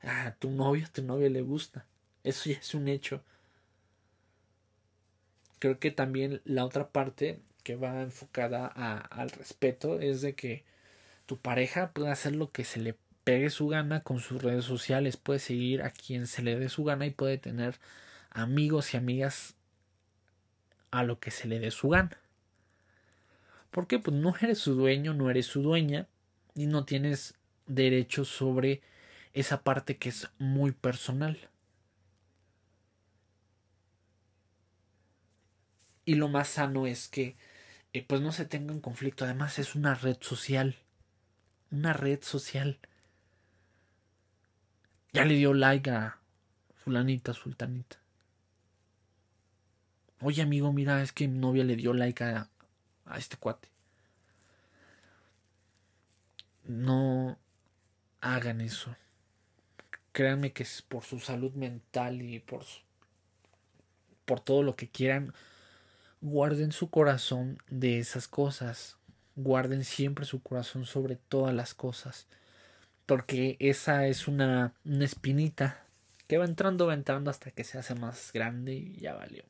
a 0.03 0.35
tu 0.39 0.51
novio, 0.51 0.87
a 0.87 0.93
tu 0.93 1.03
novio 1.03 1.29
le 1.31 1.43
gusta. 1.43 1.87
Eso 2.25 2.51
ya 2.51 2.59
es 2.59 2.75
un 2.75 2.89
hecho. 2.89 3.23
Creo 5.65 5.79
que 5.79 5.91
también 5.91 6.43
la 6.45 6.63
otra 6.67 6.89
parte 6.89 7.41
que 7.63 7.75
va 7.75 8.03
enfocada 8.03 8.67
al 8.67 9.31
respeto 9.31 9.99
es 9.99 10.21
de 10.21 10.35
que 10.35 10.63
tu 11.25 11.39
pareja 11.39 11.93
pueda 11.93 12.13
hacer 12.13 12.37
lo 12.37 12.53
que 12.53 12.65
se 12.65 12.81
le 12.81 12.99
pegue 13.25 13.49
su 13.49 13.69
gana 13.69 14.03
con 14.03 14.21
sus 14.21 14.43
redes 14.43 14.67
sociales, 14.67 15.17
puede 15.17 15.39
seguir 15.39 15.81
a 15.81 15.89
quien 15.89 16.27
se 16.27 16.43
le 16.43 16.59
dé 16.59 16.69
su 16.69 16.85
gana 16.85 17.07
y 17.07 17.13
puede 17.13 17.39
tener 17.39 17.77
amigos 18.29 18.93
y 18.93 18.99
amigas 18.99 19.55
a 20.91 21.03
lo 21.03 21.19
que 21.19 21.31
se 21.31 21.49
le 21.49 21.59
dé 21.59 21.71
su 21.71 21.89
gana. 21.89 22.19
Porque 23.71 23.99
pues 23.99 24.15
no 24.15 24.35
eres 24.43 24.59
su 24.59 24.75
dueño, 24.75 25.15
no 25.15 25.31
eres 25.31 25.47
su 25.47 25.63
dueña 25.63 26.09
y 26.55 26.67
no 26.67 26.85
tienes 26.85 27.37
derecho 27.67 28.27
sobre 28.27 28.83
esa 29.33 29.63
parte 29.63 29.97
que 29.97 30.11
es 30.11 30.29
muy 30.37 30.73
personal. 30.73 31.39
Y 36.05 36.17
lo 36.17 36.29
más 36.29 36.49
sano 36.49 36.87
es 36.87 37.09
que 37.09 37.37
eh, 37.93 38.05
pues 38.07 38.21
no 38.21 38.33
se 38.33 38.45
tenga 38.45 38.73
un 38.73 38.81
conflicto. 38.81 39.25
Además 39.25 39.59
es 39.59 39.75
una 39.75 39.95
red 39.95 40.19
social. 40.21 40.77
Una 41.71 41.93
red 41.93 42.23
social. 42.23 42.79
Ya 45.13 45.25
le 45.25 45.35
dio 45.35 45.55
like 45.55 45.91
a 45.91 46.19
fulanita, 46.75 47.33
sultanita. 47.33 47.99
Oye 50.21 50.43
amigo, 50.43 50.73
mira, 50.73 51.03
es 51.03 51.13
que 51.13 51.29
mi 51.29 51.39
novia 51.39 51.65
le 51.65 51.77
dio 51.77 51.93
like 51.93 52.25
a, 52.25 52.49
a 53.05 53.19
este 53.19 53.37
cuate. 53.37 53.69
No 56.65 57.39
hagan 58.21 58.61
eso. 58.61 58.97
Créanme 60.13 60.53
que 60.53 60.63
es 60.63 60.83
por 60.83 61.05
su 61.05 61.21
salud 61.21 61.53
mental 61.53 62.23
y 62.23 62.41
por, 62.41 62.65
por 64.25 64.41
todo 64.41 64.63
lo 64.63 64.75
que 64.75 64.89
quieran 64.89 65.33
guarden 66.25 66.73
su 66.73 66.89
corazón 66.89 67.59
de 67.69 67.99
esas 67.99 68.29
cosas. 68.29 68.97
Guarden 69.37 69.85
siempre 69.85 70.25
su 70.25 70.43
corazón 70.43 70.87
sobre 70.87 71.17
todas 71.17 71.55
las 71.55 71.75
cosas. 71.75 72.27
Porque 73.05 73.59
esa 73.61 74.07
es 74.07 74.27
una, 74.27 74.73
una 74.87 75.05
espinita 75.05 75.85
que 76.27 76.39
va 76.39 76.47
entrando, 76.47 76.87
va 76.87 76.95
entrando 76.95 77.31
hasta 77.31 77.51
que 77.51 77.63
se 77.63 77.77
hace 77.77 77.95
más 77.95 78.33
grande 78.33 78.73
y 78.73 78.97
ya 78.97 79.13
valió. 79.13 79.45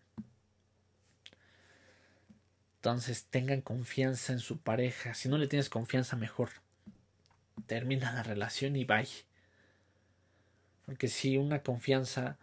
Entonces 2.79 3.27
tengan 3.27 3.61
confianza 3.61 4.33
en 4.33 4.41
su 4.41 4.59
pareja. 4.59 5.15
Si 5.15 5.29
no 5.29 5.39
le 5.39 5.47
tienes 5.47 5.71
confianza, 5.71 6.17
mejor. 6.17 6.51
Termina 7.67 8.13
la 8.13 8.25
relación 8.25 8.75
y 8.75 8.85
bye. 8.85 9.07
Porque 10.87 11.07
si 11.07 11.37
una 11.37 11.63
confianza 11.63 12.37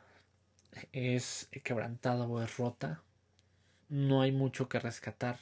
es 0.93 1.49
quebrantada 1.63 2.25
o 2.25 2.41
es 2.41 2.55
rota, 2.57 3.03
no 3.91 4.21
hay 4.21 4.31
mucho 4.31 4.69
que 4.69 4.79
rescatar. 4.79 5.37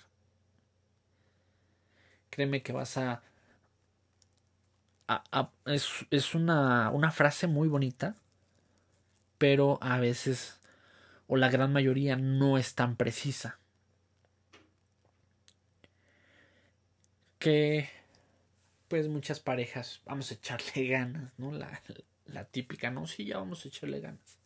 Créeme 2.32 2.64
que 2.64 2.74
vas 2.74 2.98
a... 2.98 3.22
es, 5.66 5.88
es 6.10 6.36
una, 6.36 6.90
una 6.92 7.12
frase 7.12 7.48
muy 7.48 7.68
bonita, 7.68 8.16
pero 9.38 9.78
a 9.82 10.00
veces, 10.00 10.60
o 11.28 11.38
la 11.38 11.50
gran 11.50 11.72
mayoría, 11.72 12.16
no 12.16 12.58
es 12.58 12.76
tan 12.76 12.96
precisa. 12.96 13.60
Que, 17.38 17.88
pues 18.88 19.08
muchas 19.08 19.40
parejas, 19.40 20.02
vamos 20.06 20.32
a 20.32 20.34
echarle 20.34 20.88
ganas, 20.90 21.32
¿no? 21.38 21.52
La, 21.52 21.82
la 22.26 22.46
típica, 22.46 22.90
no, 22.90 23.06
sí, 23.06 23.26
ya 23.26 23.38
vamos 23.38 23.64
a 23.64 23.68
echarle 23.68 24.00
ganas. 24.00 24.39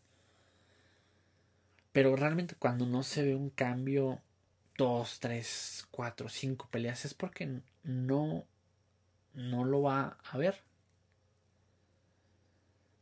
Pero 1.93 2.15
realmente 2.15 2.55
cuando 2.55 2.85
no 2.85 3.03
se 3.03 3.23
ve 3.23 3.35
un 3.35 3.51
cambio, 3.51 4.19
dos, 4.77 5.19
tres, 5.19 5.87
cuatro, 5.91 6.27
cinco 6.27 6.67
peleas, 6.69 7.05
es 7.05 7.13
porque 7.13 7.61
no, 7.83 8.45
no 9.33 9.63
lo 9.63 9.83
va 9.83 10.17
a 10.23 10.37
ver. 10.37 10.61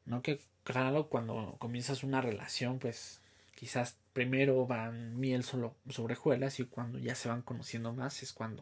No 0.06 0.22
que, 0.22 0.42
claro, 0.64 1.08
cuando 1.08 1.56
comienzas 1.58 2.04
una 2.04 2.22
relación, 2.22 2.80
pues 2.80 3.22
quizás 3.56 3.98
primero 4.12 4.68
van 4.68 5.18
miel 5.20 5.44
solo 5.44 5.76
sobre 5.90 6.16
juelas 6.16 6.60
y 6.60 6.66
cuando 6.66 7.00
ya 7.00 7.16
se 7.16 7.30
van 7.30 7.42
conociendo 7.42 7.94
más 7.94 8.24
es 8.24 8.34
cuando 8.34 8.62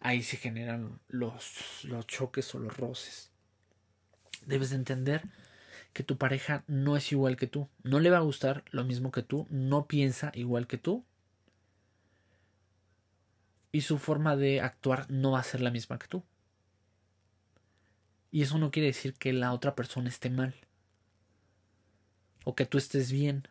ahí 0.00 0.22
se 0.22 0.38
generan 0.38 0.98
los, 1.08 1.84
los 1.84 2.06
choques 2.06 2.54
o 2.54 2.58
los 2.58 2.74
roces. 2.76 3.30
Debes 4.46 4.70
de 4.70 4.76
entender 4.76 5.22
que 5.96 6.02
tu 6.02 6.18
pareja 6.18 6.62
no 6.66 6.94
es 6.94 7.10
igual 7.10 7.38
que 7.38 7.46
tú, 7.46 7.70
no 7.82 8.00
le 8.00 8.10
va 8.10 8.18
a 8.18 8.20
gustar 8.20 8.62
lo 8.70 8.84
mismo 8.84 9.10
que 9.10 9.22
tú, 9.22 9.46
no 9.48 9.86
piensa 9.86 10.30
igual 10.34 10.66
que 10.66 10.76
tú 10.76 11.06
y 13.72 13.80
su 13.80 13.96
forma 13.96 14.36
de 14.36 14.60
actuar 14.60 15.10
no 15.10 15.30
va 15.30 15.38
a 15.38 15.42
ser 15.42 15.62
la 15.62 15.70
misma 15.70 15.98
que 15.98 16.06
tú. 16.06 16.22
Y 18.30 18.42
eso 18.42 18.58
no 18.58 18.70
quiere 18.70 18.88
decir 18.88 19.14
que 19.14 19.32
la 19.32 19.54
otra 19.54 19.74
persona 19.74 20.10
esté 20.10 20.28
mal 20.28 20.54
o 22.44 22.54
que 22.54 22.66
tú 22.66 22.76
estés 22.76 23.10
bien, 23.10 23.48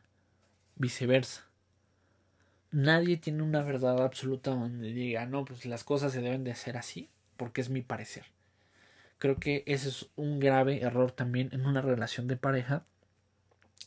viceversa. 0.76 1.50
Nadie 2.70 3.18
tiene 3.18 3.42
una 3.42 3.64
verdad 3.64 4.04
absoluta 4.04 4.52
donde 4.52 4.94
diga, 4.94 5.26
no, 5.26 5.46
pues 5.46 5.66
las 5.66 5.84
cosas 5.84 6.14
se 6.14 6.22
deben 6.22 6.44
de 6.44 6.52
hacer 6.52 6.78
así, 6.78 7.10
porque 7.38 7.62
es 7.62 7.72
mi 7.72 7.82
parecer. 7.82 8.35
Creo 9.18 9.38
que 9.38 9.64
ese 9.66 9.90
es 9.90 10.08
un 10.16 10.40
grave 10.40 10.82
error 10.82 11.12
también 11.12 11.50
en 11.52 11.66
una 11.66 11.82
relación 11.82 12.28
de 12.28 12.38
pareja. 12.38 12.86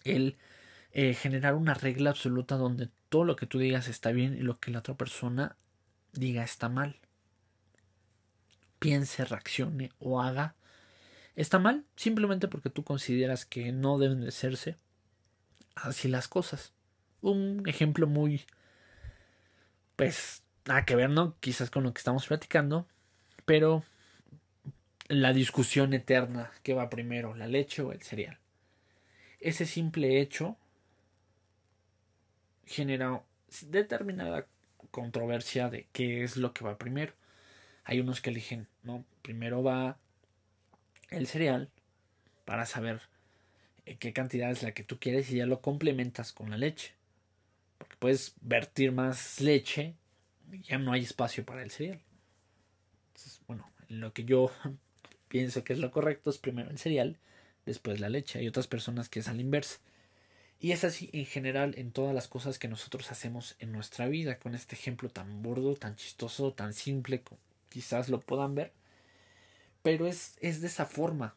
El 0.05 0.39
eh, 0.93 1.15
generar 1.15 1.55
una 1.55 1.75
regla 1.75 2.11
absoluta 2.11 2.57
donde 2.57 2.89
todo 3.09 3.25
lo 3.25 3.37
que 3.37 3.47
tú 3.47 3.59
digas 3.59 3.89
está 3.89 4.11
bien 4.11 4.37
y 4.37 4.41
lo 4.41 4.59
que 4.59 4.71
la 4.71 4.81
otra 4.81 4.97
persona 4.97 5.57
diga 6.13 6.43
está 6.43 6.69
mal. 6.69 6.97
Piense, 8.79 9.25
reaccione 9.25 9.91
o 9.99 10.21
haga 10.21 10.55
está 11.39 11.61
mal 11.61 11.85
simplemente 11.95 12.49
porque 12.49 12.69
tú 12.69 12.83
consideras 12.83 13.47
que 13.47 13.71
no 13.71 13.99
deben 13.99 14.21
de 14.23 14.33
serse 14.33 14.77
así 15.77 16.09
las 16.09 16.27
cosas. 16.27 16.73
Un 17.21 17.63
ejemplo 17.67 18.09
muy 18.09 18.45
pues 19.95 20.43
nada 20.67 20.85
que 20.85 20.97
ver, 20.97 21.11
¿no? 21.11 21.37
Quizás 21.41 21.71
con 21.71 21.85
lo 21.85 21.93
que 21.93 21.99
estamos 21.99 22.27
platicando, 22.27 22.89
pero 23.45 23.85
la 25.09 25.33
discusión 25.33 25.95
eterna 25.95 26.53
que 26.63 26.75
va 26.75 26.91
primero, 26.91 27.35
la 27.35 27.47
leche 27.47 27.83
o 27.83 27.93
el 27.93 28.03
cereal. 28.03 28.39
Ese 29.41 29.65
simple 29.67 30.21
hecho 30.21 30.57
genera 32.67 33.23
determinada 33.63 34.47
controversia 34.91 35.71
de 35.71 35.87
qué 35.93 36.23
es 36.23 36.37
lo 36.37 36.53
que 36.53 36.65
va 36.65 36.79
primero. 36.79 37.15
Hay 37.85 38.01
unos 38.01 38.21
que 38.21 38.31
eligen, 38.31 38.69
no, 38.83 39.05
primero 39.23 39.63
va 39.63 39.99
el 41.11 41.27
cereal 41.27 41.71
para 42.45 42.67
saber 42.67 43.01
eh, 43.87 43.97
qué 43.97 44.13
cantidad 44.13 44.51
es 44.51 44.63
la 44.63 44.73
que 44.73 44.85
tú 44.85 44.99
quieres 44.99 45.31
y 45.31 45.37
ya 45.37 45.47
lo 45.47 45.63
complementas 45.63 46.33
con 46.33 46.51
la 46.51 46.59
leche. 46.59 46.95
Porque 47.79 47.97
puedes 47.99 48.35
vertir 48.43 48.93
más 48.93 49.41
leche 49.41 49.95
y 50.53 50.63
ya 50.63 50.79
no 50.79 50.93
hay 50.93 51.03
espacio 51.03 51.47
para 51.47 51.63
el 51.63 51.71
cereal. 51.71 52.03
Entonces, 53.09 53.41
bueno, 53.47 53.71
lo 53.89 54.13
que 54.13 54.25
yo 54.25 54.51
pienso 55.29 55.65
que 55.65 55.73
es 55.73 55.79
lo 55.79 55.91
correcto 55.91 56.31
es 56.31 56.39
primero 56.39 56.71
el 56.71 56.79
cereal, 56.79 57.19
después 57.67 58.01
la 58.01 58.09
leche. 58.09 58.39
Hay 58.39 58.49
otras 58.49 58.67
personas 58.67 59.09
que 59.09 59.21
es 59.21 59.29
al 59.29 59.41
inverso. 59.41 59.79
Y 60.61 60.73
es 60.73 60.83
así 60.83 61.09
en 61.13 61.27
general 61.27 61.75
en 61.77 61.93
todas 61.93 62.15
las 62.15 62.27
cosas 62.27 62.59
que 62.59 62.67
nosotros 62.67 63.13
hacemos 63.13 63.55
en 63.61 63.71
nuestra 63.71 64.09
vida, 64.09 64.39
con 64.39 64.55
este 64.55 64.75
ejemplo 64.75 65.09
tan 65.09 65.43
burdo, 65.43 65.77
tan 65.77 65.95
chistoso, 65.95 66.53
tan 66.53 66.73
simple, 66.73 67.23
quizás 67.69 68.09
lo 68.09 68.21
puedan 68.21 68.57
ver, 68.57 68.73
pero 69.83 70.07
es, 70.07 70.37
es 70.41 70.61
de 70.61 70.67
esa 70.67 70.85
forma. 70.85 71.37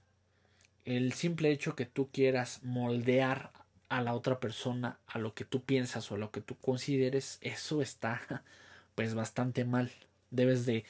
El 0.85 1.13
simple 1.13 1.51
hecho 1.51 1.75
que 1.75 1.85
tú 1.85 2.09
quieras 2.11 2.63
moldear 2.63 3.51
a 3.89 4.01
la 4.01 4.15
otra 4.15 4.39
persona 4.39 4.99
a 5.05 5.19
lo 5.19 5.35
que 5.35 5.45
tú 5.45 5.63
piensas 5.63 6.09
o 6.11 6.15
a 6.15 6.17
lo 6.17 6.31
que 6.31 6.41
tú 6.41 6.55
consideres, 6.57 7.37
eso 7.41 7.81
está 7.81 8.43
pues 8.95 9.13
bastante 9.13 9.65
mal. 9.65 9.91
Debes 10.31 10.65
de, 10.65 10.85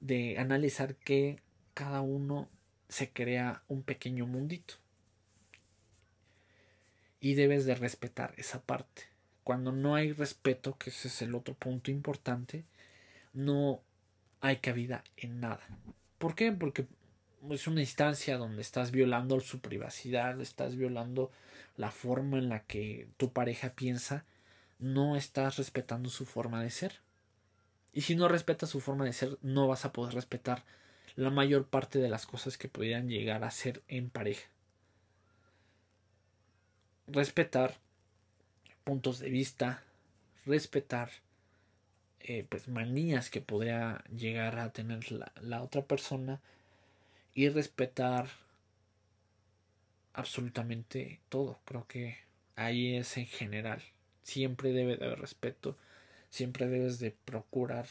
de 0.00 0.36
analizar 0.38 0.96
que 0.96 1.38
cada 1.80 2.02
uno 2.02 2.46
se 2.90 3.10
crea 3.10 3.62
un 3.66 3.82
pequeño 3.82 4.26
mundito. 4.26 4.74
Y 7.20 7.32
debes 7.36 7.64
de 7.64 7.74
respetar 7.74 8.34
esa 8.36 8.60
parte. 8.60 9.04
Cuando 9.44 9.72
no 9.72 9.94
hay 9.94 10.12
respeto, 10.12 10.76
que 10.76 10.90
ese 10.90 11.08
es 11.08 11.22
el 11.22 11.34
otro 11.34 11.54
punto 11.54 11.90
importante, 11.90 12.66
no 13.32 13.80
hay 14.42 14.58
cabida 14.58 15.04
en 15.16 15.40
nada. 15.40 15.66
¿Por 16.18 16.34
qué? 16.34 16.52
Porque 16.52 16.86
es 17.48 17.66
una 17.66 17.80
instancia 17.80 18.36
donde 18.36 18.60
estás 18.60 18.90
violando 18.90 19.40
su 19.40 19.60
privacidad, 19.60 20.38
estás 20.42 20.76
violando 20.76 21.30
la 21.78 21.90
forma 21.90 22.36
en 22.36 22.50
la 22.50 22.60
que 22.64 23.08
tu 23.16 23.32
pareja 23.32 23.70
piensa, 23.70 24.26
no 24.78 25.16
estás 25.16 25.56
respetando 25.56 26.10
su 26.10 26.26
forma 26.26 26.62
de 26.62 26.68
ser. 26.68 27.00
Y 27.94 28.02
si 28.02 28.16
no 28.16 28.28
respetas 28.28 28.68
su 28.68 28.80
forma 28.80 29.06
de 29.06 29.14
ser, 29.14 29.38
no 29.40 29.66
vas 29.66 29.86
a 29.86 29.94
poder 29.94 30.12
respetar 30.12 30.62
la 31.20 31.28
mayor 31.28 31.66
parte 31.66 31.98
de 31.98 32.08
las 32.08 32.26
cosas 32.26 32.56
que 32.56 32.68
pudieran 32.68 33.10
llegar 33.10 33.44
a 33.44 33.50
ser 33.50 33.82
en 33.88 34.08
pareja. 34.08 34.48
Respetar 37.06 37.76
puntos 38.84 39.18
de 39.18 39.28
vista, 39.28 39.82
respetar 40.46 41.10
eh, 42.20 42.46
pues 42.48 42.68
manías 42.68 43.28
que 43.28 43.42
podría 43.42 44.02
llegar 44.16 44.58
a 44.58 44.72
tener 44.72 45.12
la, 45.12 45.30
la 45.42 45.62
otra 45.62 45.82
persona 45.82 46.40
y 47.34 47.50
respetar 47.50 48.28
absolutamente 50.14 51.20
todo. 51.28 51.60
Creo 51.66 51.86
que 51.86 52.16
ahí 52.56 52.96
es 52.96 53.18
en 53.18 53.26
general. 53.26 53.82
Siempre 54.22 54.72
debe 54.72 54.96
de 54.96 55.04
haber 55.04 55.20
respeto. 55.20 55.76
Siempre 56.30 56.66
debes 56.66 56.98
de 56.98 57.10
procurar 57.10 57.86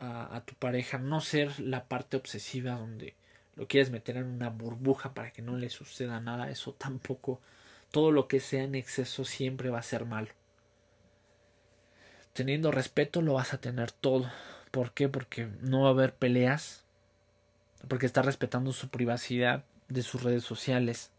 a, 0.00 0.42
tu 0.46 0.54
pareja 0.54 0.98
no 0.98 1.20
ser 1.20 1.60
la 1.60 1.84
parte 1.84 2.16
obsesiva 2.16 2.72
donde 2.72 3.14
lo 3.54 3.68
quieres 3.68 3.90
meter 3.90 4.16
en 4.16 4.24
una 4.24 4.48
burbuja 4.48 5.12
para 5.12 5.30
que 5.30 5.42
no 5.42 5.56
le 5.56 5.68
suceda 5.68 6.20
nada. 6.20 6.50
Eso 6.50 6.72
tampoco. 6.72 7.40
Todo 7.90 8.10
lo 8.10 8.26
que 8.26 8.40
sea 8.40 8.62
en 8.62 8.74
exceso 8.74 9.24
siempre 9.24 9.68
va 9.68 9.80
a 9.80 9.82
ser 9.82 10.06
malo. 10.06 10.28
Teniendo 12.32 12.70
respeto 12.70 13.20
lo 13.20 13.34
vas 13.34 13.52
a 13.52 13.60
tener 13.60 13.92
todo. 13.92 14.30
¿Por 14.70 14.92
qué? 14.92 15.08
Porque 15.08 15.48
no 15.60 15.82
va 15.82 15.88
a 15.88 15.92
haber 15.92 16.14
peleas. 16.14 16.84
Porque 17.88 18.06
está 18.06 18.22
respetando 18.22 18.72
su 18.72 18.88
privacidad 18.88 19.64
de 19.88 20.02
sus 20.02 20.22
redes 20.22 20.44
sociales. 20.44 21.10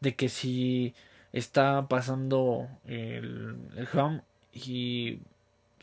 De 0.00 0.14
que 0.14 0.28
si 0.28 0.94
está 1.32 1.88
pasando 1.88 2.68
el, 2.86 3.58
el 3.76 3.88
home 3.92 4.22
y 4.52 5.20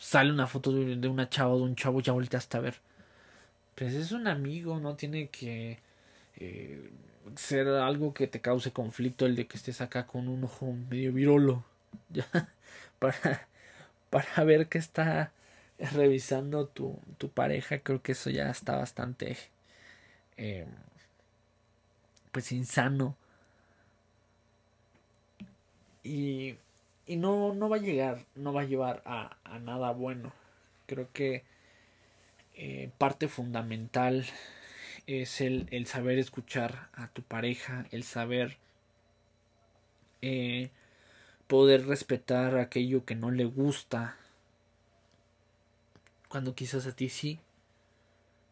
sale 0.04 0.32
una 0.32 0.48
foto 0.48 0.72
de, 0.74 1.08
una 1.08 1.30
chava 1.30 1.54
o 1.54 1.58
de 1.58 1.64
un 1.64 1.76
chavo, 1.76 2.02
ya 2.02 2.12
volteaste 2.14 2.58
a 2.58 2.60
ver. 2.62 2.76
Pues 3.76 3.94
es 3.94 4.12
un 4.12 4.28
amigo, 4.28 4.80
no 4.80 4.96
tiene 4.96 5.30
que 5.30 5.80
eh, 6.38 6.92
ser 7.36 7.68
algo 7.70 8.14
que 8.14 8.28
te 8.28 8.42
cause 8.42 8.72
conflicto 8.74 9.26
el 9.26 9.36
de 9.36 9.48
que 9.48 9.58
estés 9.58 9.82
acá 9.82 10.06
con 10.06 10.28
un 10.28 10.44
ojo 10.44 10.74
medio 10.90 11.14
virolo. 11.14 11.64
Ya, 12.10 12.26
para, 13.00 13.48
para 14.10 14.44
ver 14.44 14.68
que 14.68 14.80
está 14.80 15.32
revisando 15.94 16.68
tu, 16.68 17.00
tu 17.18 17.30
pareja, 17.30 17.80
creo 17.80 18.02
que 18.02 18.14
eso 18.14 18.30
ya 18.32 18.50
está 18.50 18.76
bastante 18.78 19.38
eh, 20.38 20.66
pues 22.32 22.52
insano. 22.52 23.16
Y, 26.04 26.56
y 27.06 27.18
no, 27.18 27.54
no 27.54 27.70
va 27.70 27.78
a 27.78 27.80
llegar, 27.80 28.26
no 28.36 28.54
va 28.54 28.62
a 28.62 28.66
llevar 28.66 29.02
a, 29.06 29.38
a 29.44 29.60
nada 29.60 29.92
bueno. 29.92 30.34
Creo 30.86 31.10
que 31.14 31.44
eh, 32.56 32.92
parte 32.98 33.28
fundamental 33.28 34.26
es 35.08 35.42
el, 35.42 35.68
el, 35.72 35.88
saber 35.88 36.20
escuchar 36.20 36.90
a 36.94 37.08
tu 37.10 37.24
pareja, 37.24 37.86
el 37.92 38.04
saber 38.04 38.58
eh, 40.22 40.70
poder 41.48 41.86
respetar 41.88 42.58
aquello 42.58 43.06
que 43.06 43.16
no 43.16 43.32
le 43.32 43.46
gusta, 43.46 44.18
cuando 46.30 46.56
quizás 46.56 46.88
a 46.88 46.96
ti 46.96 47.10
sí, 47.10 47.40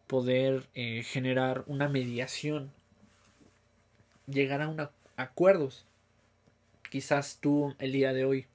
poder 0.08 0.68
eh, 0.76 1.04
generar 1.04 1.64
una 1.68 1.88
mediación, 1.88 2.72
llegar 4.28 4.62
a 4.62 4.68
una, 4.68 4.92
acuerdos. 5.16 5.86
Quizás 6.92 7.38
tú 7.40 7.74
el 7.80 7.94
día 7.94 8.12
de 8.12 8.26
hoy 8.26 8.48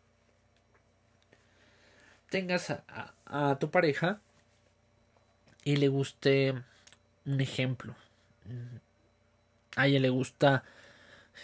tengas 2.28 2.68
a, 2.68 3.58
tu 3.58 3.70
pareja 3.70 4.20
y 5.64 5.76
le 5.76 5.88
guste 5.88 6.52
un 7.24 7.40
ejemplo. 7.40 7.96
A 9.74 9.86
ella 9.86 10.00
le 10.00 10.10
gusta 10.10 10.64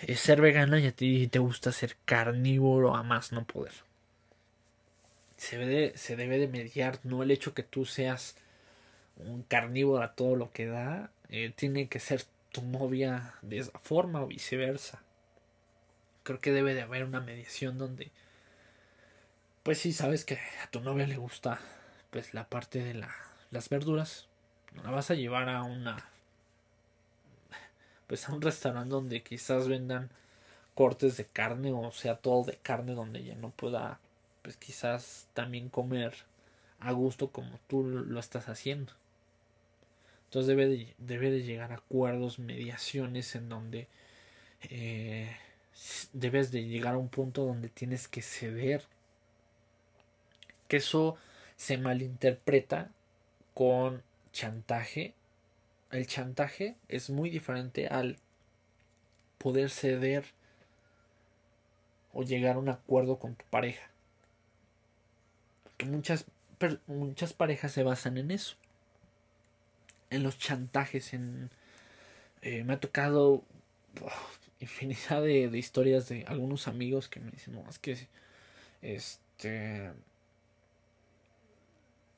eh, 0.03 0.17
ser 0.17 0.43
vegana 0.43 0.81
y 0.81 0.87
a 0.87 0.93
ti 0.93 1.29
te 1.29 1.39
gusta 1.39 1.73
ser 1.73 1.97
carnívoro 2.05 2.95
a 2.95 3.03
más 3.03 3.33
no 3.33 3.47
poder. 3.47 3.73
Se 5.39 5.57
debe, 5.57 5.75
de, 5.75 5.97
se 5.97 6.15
debe 6.15 6.37
de 6.37 6.49
mediar, 6.49 6.99
no 7.05 7.23
el 7.23 7.31
hecho 7.31 7.55
que 7.55 7.63
tú 7.63 7.87
seas 7.87 8.37
un 9.17 9.45
carnívoro 9.45 10.03
a 10.03 10.13
todo 10.15 10.37
lo 10.37 10.53
que 10.53 10.67
da, 10.67 11.11
eh, 11.31 11.55
tiene 11.57 11.89
que 11.89 12.01
ser 12.01 12.23
tu 12.51 12.61
novia 12.61 13.33
de 13.41 13.61
esa 13.61 13.79
forma 13.79 14.23
o 14.23 14.27
viceversa. 14.27 15.03
Creo 16.23 16.41
que 16.41 16.53
debe 16.53 16.75
de 16.75 16.83
haber 16.83 17.05
una 17.05 17.21
mediación 17.21 17.79
donde, 17.79 18.11
pues 19.63 19.79
si 19.79 19.93
sabes 19.93 20.25
que 20.25 20.39
a 20.63 20.71
tu 20.71 20.81
novia 20.81 21.07
le 21.07 21.17
gusta, 21.17 21.61
pues 22.11 22.35
la 22.35 22.49
parte 22.49 22.83
de 22.83 22.95
la 22.95 23.15
las 23.53 23.69
verduras, 23.69 24.27
no 24.75 24.83
la 24.83 24.91
vas 24.91 25.11
a 25.11 25.15
llevar 25.15 25.49
a 25.49 25.63
una 25.63 26.09
pues 28.07 28.29
a 28.29 28.33
un 28.33 28.43
restaurante 28.43 28.91
donde 28.91 29.23
quizás 29.23 29.69
vendan 29.69 30.11
cortes 30.75 31.17
de 31.19 31.27
carne 31.27 31.71
o 31.73 31.93
sea 31.93 32.17
todo 32.17 32.45
de 32.45 32.57
carne 32.57 32.95
donde 32.95 33.21
ella 33.21 33.35
no 33.35 33.51
pueda 33.51 34.01
pues 34.43 34.57
quizás 34.57 35.29
también 35.35 35.69
comer 35.69 36.15
a 36.81 36.93
gusto 36.93 37.31
como 37.31 37.61
tú 37.69 37.85
lo 37.85 38.19
estás 38.19 38.49
haciendo. 38.49 38.93
Entonces 40.25 40.49
debe 40.49 40.67
de, 40.67 40.95
debe 40.99 41.31
de 41.31 41.43
llegar 41.43 41.73
a 41.73 41.77
acuerdos 41.77 42.39
mediaciones 42.39 43.35
en 43.37 43.49
donde 43.49 43.87
eh, 44.63 45.37
debes 46.13 46.51
de 46.51 46.65
llegar 46.65 46.95
a 46.95 46.99
un 46.99 47.09
punto 47.09 47.45
donde 47.45 47.69
tienes 47.69 48.09
que 48.09 48.23
ceder 48.23 48.83
que 50.69 50.79
eso 50.79 51.17
se 51.57 51.77
malinterpreta 51.77 52.91
con 53.55 54.03
chantaje. 54.33 55.15
El 55.91 56.07
chantaje 56.07 56.77
es 56.89 57.11
muy 57.11 57.29
diferente 57.29 57.89
al 57.89 58.17
poder 59.39 59.69
ceder 59.69 60.25
o 62.15 62.23
llegar 62.23 62.57
a 62.57 62.59
un 62.59 62.69
acuerdo 62.69 63.19
con 63.19 63.35
tu 63.35 63.45
pareja. 63.47 63.91
Muchas, 65.85 66.27
muchas 66.87 67.33
parejas 67.33 67.73
se 67.73 67.83
basan 67.83 68.17
en 68.17 68.31
eso. 68.31 68.57
En 70.11 70.23
los 70.23 70.39
chantajes, 70.39 71.13
en... 71.13 71.51
Eh, 72.41 72.65
me 72.65 72.75
ha 72.75 72.81
tocado 72.81 73.45
infinidad 74.63 75.23
de, 75.23 75.49
de, 75.49 75.59
historias 75.59 76.09
de 76.09 76.25
algunos 76.27 76.69
amigos 76.69 77.09
que 77.09 77.21
me 77.21 77.31
dicen, 77.31 77.55
no, 77.55 77.69
es 77.69 77.79
que 77.79 78.09
este 78.83 79.93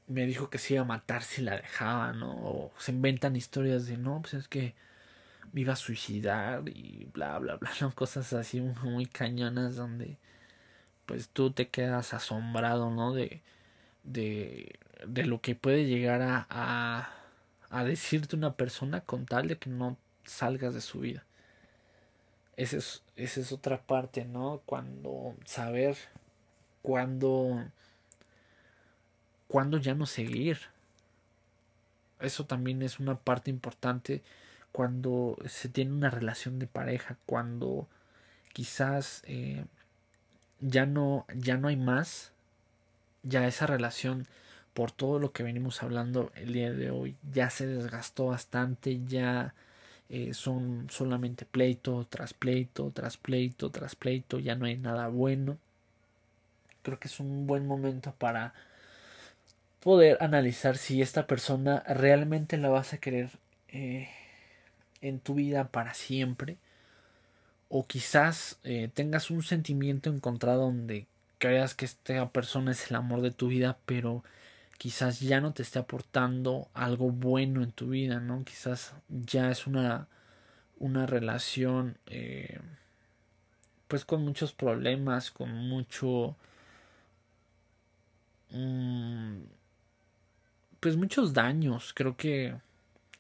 me 0.07 0.27
dijo 0.27 0.51
que 0.51 0.59
se 0.59 0.75
iba 0.75 0.83
a 0.83 0.87
matar 0.87 1.23
si 1.23 1.43
la 1.43 1.57
dejaba, 1.57 2.13
¿no? 2.13 2.33
O 2.33 2.73
se 2.79 2.93
inventan 2.93 3.37
historias 3.37 3.87
de, 3.87 3.97
no, 3.97 4.21
pues 4.21 4.35
es 4.35 4.49
que 4.49 4.75
me 5.53 5.63
iba 5.63 5.73
a 5.75 5.77
suicidar 5.77 6.69
y 6.69 7.07
bla, 7.13 7.39
bla, 7.39 7.57
bla, 7.57 7.71
¿no? 7.81 7.95
Cosas 7.95 8.33
así 8.33 8.61
muy 8.61 9.07
cañonas 9.07 9.77
donde 9.77 10.19
pues 11.07 11.29
tú 11.29 11.51
te 11.53 11.69
quedas 11.69 12.15
asombrado, 12.15 12.91
¿no? 12.91 13.13
De, 13.15 13.43
de, 14.05 14.79
de 15.07 15.25
lo 15.25 15.41
que 15.41 15.55
puede 15.55 15.87
llegar 15.87 16.23
a, 16.23 16.47
a, 16.51 17.11
a 17.71 17.85
decirte 17.85 18.37
una 18.37 18.55
persona 18.55 19.01
con 19.03 19.27
tal 19.27 19.49
de 19.49 19.59
que 19.59 19.71
no 19.71 19.97
salgas 20.25 20.75
de 20.75 20.81
su 20.81 21.01
vida. 21.01 21.25
Esa 22.57 22.77
es, 22.77 23.03
esa 23.17 23.41
es 23.41 23.53
otra 23.53 23.81
parte, 23.83 24.25
¿no? 24.25 24.63
Cuando 24.67 25.35
saber 25.45 25.97
cuando 26.83 27.65
cuándo 29.49 29.79
ya 29.79 29.95
no 29.95 30.07
seguir. 30.07 30.59
Eso 32.21 32.47
también 32.47 32.83
es 32.83 33.01
una 33.01 33.17
parte 33.17 33.51
importante 33.51 34.23
cuando 34.73 35.37
se 35.47 35.69
tiene 35.69 35.93
una 35.93 36.11
relación 36.11 36.59
de 36.59 36.67
pareja, 36.67 37.17
cuando 37.27 37.89
quizás 38.53 39.23
eh, 39.27 39.65
ya 40.61 40.87
no 40.87 41.27
ya 41.35 41.57
no 41.57 41.69
hay 41.69 41.77
más, 41.77 42.33
ya 43.23 43.47
esa 43.47 43.67
relación 43.67 44.27
por 44.75 44.91
todo 44.93 45.19
lo 45.19 45.33
que 45.33 45.43
venimos 45.45 45.83
hablando 45.83 46.33
el 46.35 46.53
día 46.53 46.73
de 46.73 46.91
hoy 46.91 47.17
ya 47.33 47.51
se 47.51 47.67
desgastó 47.67 48.27
bastante, 48.27 49.01
ya 49.07 49.55
eh, 50.09 50.35
son 50.35 50.89
solamente 50.91 51.45
pleito 51.45 52.07
tras 52.09 52.35
pleito 52.35 52.91
tras 52.93 53.17
pleito 53.17 53.71
tras 53.71 53.95
pleito, 53.97 54.39
ya 54.39 54.55
no 54.55 54.67
hay 54.67 54.77
nada 54.77 55.09
bueno. 55.09 55.59
Creo 56.83 56.99
que 56.99 57.09
es 57.09 57.21
un 57.21 57.47
buen 57.47 57.67
momento 57.67 58.13
para 58.19 58.55
poder 59.81 60.19
analizar 60.21 60.77
si 60.77 61.03
esta 61.03 61.27
persona 61.27 61.83
realmente 61.87 62.57
la 62.57 62.69
vas 62.71 62.93
a 62.93 62.99
querer 62.99 63.31
eh, 63.69 64.09
en 65.01 65.21
tu 65.21 65.35
vida 65.35 65.69
para 65.69 65.95
siempre 65.95 66.57
o 67.69 67.87
quizás 67.87 68.59
eh, 68.65 68.89
tengas 68.95 69.31
un 69.31 69.43
sentimiento 69.43 70.11
encontrado 70.11 70.63
donde 70.63 71.07
creas 71.39 71.75
que 71.75 71.85
esta 71.85 72.31
persona 72.31 72.73
es 72.73 72.91
el 72.91 72.97
amor 72.97 73.21
de 73.21 73.31
tu 73.31 73.49
vida 73.49 73.77
pero 73.85 74.25
quizás 74.79 75.21
ya 75.21 75.41
no 75.41 75.53
te 75.53 75.63
esté 75.63 75.79
aportando 75.79 76.69
algo 76.75 77.11
bueno 77.11 77.63
en 77.63 77.73
tu 77.73 77.91
vida 77.91 78.21
no 78.21 78.45
quizás 78.45 78.95
ya 79.09 79.51
es 79.51 79.67
una 79.67 80.09
una 80.79 81.07
relación 81.07 81.99
eh, 82.07 82.61
pues 83.89 84.05
con 84.05 84.23
muchos 84.25 84.53
problemas 84.53 85.31
con 85.31 85.53
mucho 85.69 86.37
mmm, 88.51 89.43
pues 90.85 90.97
muchos 90.99 91.33
daños. 91.33 91.95
Creo 91.95 92.15
que 92.15 92.57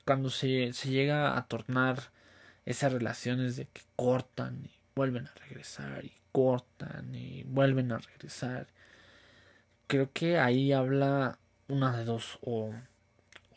cuando 0.04 0.28
se, 0.28 0.74
se 0.74 0.90
llega 0.90 1.38
a 1.38 1.46
tornar 1.46 2.10
esas 2.66 2.92
relaciones 2.92 3.56
de 3.56 3.66
que 3.68 3.80
cortan 3.96 4.66
y 4.66 4.70
vuelven 4.94 5.26
a 5.28 5.32
regresar 5.48 6.04
y 6.04 6.12
cortan 6.30 7.14
y 7.14 7.42
vuelven 7.44 7.90
a 7.92 7.96
regresar. 7.96 8.66
Creo 9.86 10.10
que 10.12 10.38
ahí 10.38 10.72
habla 10.72 11.38
una 11.68 11.96
de 11.96 12.04
dos, 12.04 12.38
o, 12.42 12.72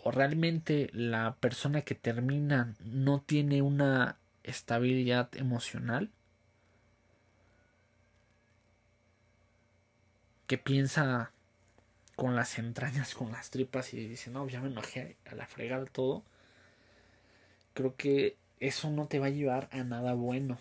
o 0.04 0.12
realmente 0.12 0.90
la 0.94 1.36
persona 1.40 1.82
que 1.82 1.96
termina 1.96 2.74
no 2.84 3.22
tiene 3.22 3.62
una 3.62 4.18
estabilidad 4.44 5.30
emocional, 5.36 6.10
que 10.48 10.58
piensa 10.58 11.32
con 12.16 12.36
las 12.36 12.58
entrañas, 12.58 13.14
con 13.14 13.32
las 13.32 13.52
tripas 13.52 13.94
y 13.94 14.08
dice, 14.08 14.32
no, 14.32 14.48
ya 14.48 14.62
me 14.62 14.70
enojé 14.70 15.18
a 15.30 15.36
la 15.36 15.46
fregada 15.46 15.86
todo, 15.86 16.24
creo 17.74 17.96
que 17.96 18.36
eso 18.60 18.90
no 18.90 19.08
te 19.08 19.20
va 19.20 19.28
a 19.28 19.30
llevar 19.30 19.70
a 19.72 19.84
nada 19.84 20.14
bueno. 20.14 20.58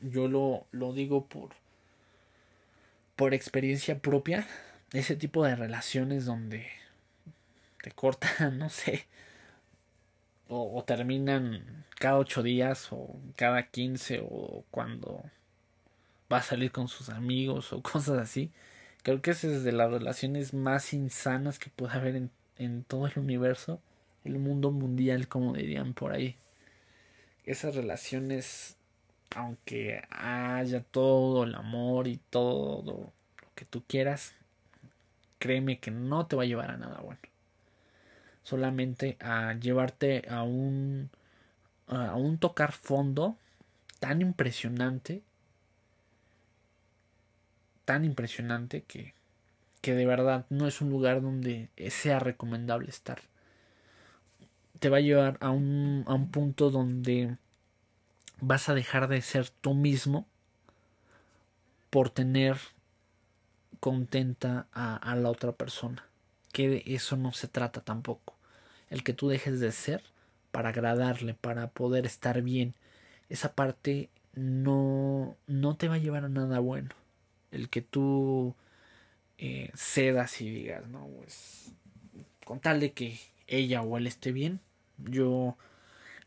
Yo 0.00 0.28
lo, 0.28 0.66
lo 0.70 0.92
digo 0.92 1.26
por, 1.26 1.50
por 3.16 3.34
experiencia 3.34 3.98
propia 3.98 4.46
ese 4.98 5.16
tipo 5.16 5.44
de 5.44 5.56
relaciones 5.56 6.24
donde 6.24 6.66
te 7.82 7.90
cortan, 7.90 8.58
no 8.58 8.70
sé, 8.70 9.06
o, 10.48 10.82
terminan 10.84 11.84
cada 11.96 12.18
ocho 12.18 12.42
días 12.42 12.88
o 12.92 13.16
cada 13.36 13.64
quince 13.64 14.20
o 14.22 14.64
cuando 14.70 15.24
va 16.32 16.38
a 16.38 16.42
salir 16.42 16.70
con 16.72 16.88
sus 16.88 17.08
amigos 17.08 17.72
o 17.72 17.82
cosas 17.82 18.18
así. 18.18 18.50
Creo 19.02 19.22
que 19.22 19.32
esa 19.32 19.48
es 19.48 19.62
de 19.64 19.72
las 19.72 19.90
relaciones 19.90 20.54
más 20.54 20.92
insanas 20.92 21.58
que 21.58 21.70
puede 21.70 21.94
haber 21.94 22.16
en, 22.16 22.30
en 22.58 22.82
todo 22.82 23.06
el 23.06 23.18
universo, 23.18 23.80
el 24.24 24.38
mundo 24.38 24.72
mundial, 24.72 25.28
como 25.28 25.52
dirían 25.52 25.94
por 25.94 26.12
ahí. 26.12 26.36
Esas 27.44 27.76
relaciones, 27.76 28.76
aunque 29.34 30.02
haya 30.10 30.82
todo 30.82 31.44
el 31.44 31.54
amor 31.54 32.08
y 32.08 32.18
todo 32.30 32.82
lo 32.82 33.12
que 33.54 33.64
tú 33.64 33.84
quieras, 33.86 34.34
créeme 35.38 35.78
que 35.78 35.90
no 35.90 36.26
te 36.26 36.36
va 36.36 36.42
a 36.42 36.46
llevar 36.46 36.70
a 36.70 36.76
nada 36.76 37.00
bueno. 37.00 37.20
Solamente 38.42 39.16
a 39.20 39.54
llevarte 39.54 40.24
a 40.28 40.42
un 40.42 41.10
a 41.88 42.16
un 42.16 42.38
tocar 42.38 42.72
fondo 42.72 43.36
tan 44.00 44.20
impresionante 44.20 45.22
tan 47.86 48.04
impresionante 48.04 48.82
que, 48.82 49.14
que 49.80 49.94
de 49.94 50.04
verdad 50.04 50.44
no 50.50 50.66
es 50.66 50.82
un 50.82 50.90
lugar 50.90 51.22
donde 51.22 51.70
sea 51.88 52.18
recomendable 52.18 52.90
estar. 52.90 53.22
Te 54.78 54.90
va 54.90 54.98
a 54.98 55.00
llevar 55.00 55.38
a 55.40 55.50
un, 55.50 56.04
a 56.06 56.12
un 56.12 56.30
punto 56.30 56.70
donde 56.70 57.38
vas 58.40 58.68
a 58.68 58.74
dejar 58.74 59.08
de 59.08 59.22
ser 59.22 59.48
tú 59.48 59.72
mismo 59.72 60.26
por 61.88 62.10
tener 62.10 62.58
contenta 63.80 64.66
a, 64.72 65.14
la 65.16 65.30
otra 65.30 65.52
persona. 65.52 66.04
Que 66.52 66.68
de 66.68 66.82
eso 66.86 67.16
no 67.16 67.32
se 67.32 67.48
trata 67.48 67.82
tampoco. 67.82 68.34
El 68.90 69.02
que 69.04 69.12
tú 69.12 69.28
dejes 69.28 69.60
de 69.60 69.72
ser 69.72 70.02
para 70.52 70.70
agradarle, 70.70 71.34
para 71.34 71.68
poder 71.68 72.06
estar 72.06 72.42
bien. 72.42 72.74
Esa 73.28 73.54
parte 73.54 74.10
no, 74.34 75.36
no 75.46 75.76
te 75.76 75.88
va 75.88 75.96
a 75.96 75.98
llevar 75.98 76.24
a 76.24 76.28
nada 76.28 76.60
bueno 76.60 76.90
el 77.50 77.68
que 77.68 77.82
tú 77.82 78.54
eh, 79.38 79.70
cedas 79.74 80.40
y 80.40 80.50
digas, 80.50 80.86
no, 80.88 81.08
pues 81.08 81.72
con 82.44 82.60
tal 82.60 82.80
de 82.80 82.92
que 82.92 83.18
ella 83.46 83.82
o 83.82 83.96
él 83.98 84.06
esté 84.06 84.32
bien, 84.32 84.60
yo 84.98 85.56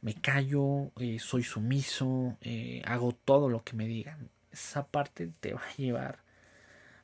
me 0.01 0.15
callo, 0.15 0.91
eh, 0.99 1.19
soy 1.19 1.43
sumiso, 1.43 2.37
eh, 2.41 2.81
hago 2.85 3.13
todo 3.13 3.49
lo 3.49 3.63
que 3.63 3.75
me 3.75 3.87
digan. 3.87 4.29
Esa 4.51 4.87
parte 4.87 5.31
te 5.39 5.53
va 5.53 5.61
a 5.61 5.75
llevar 5.77 6.19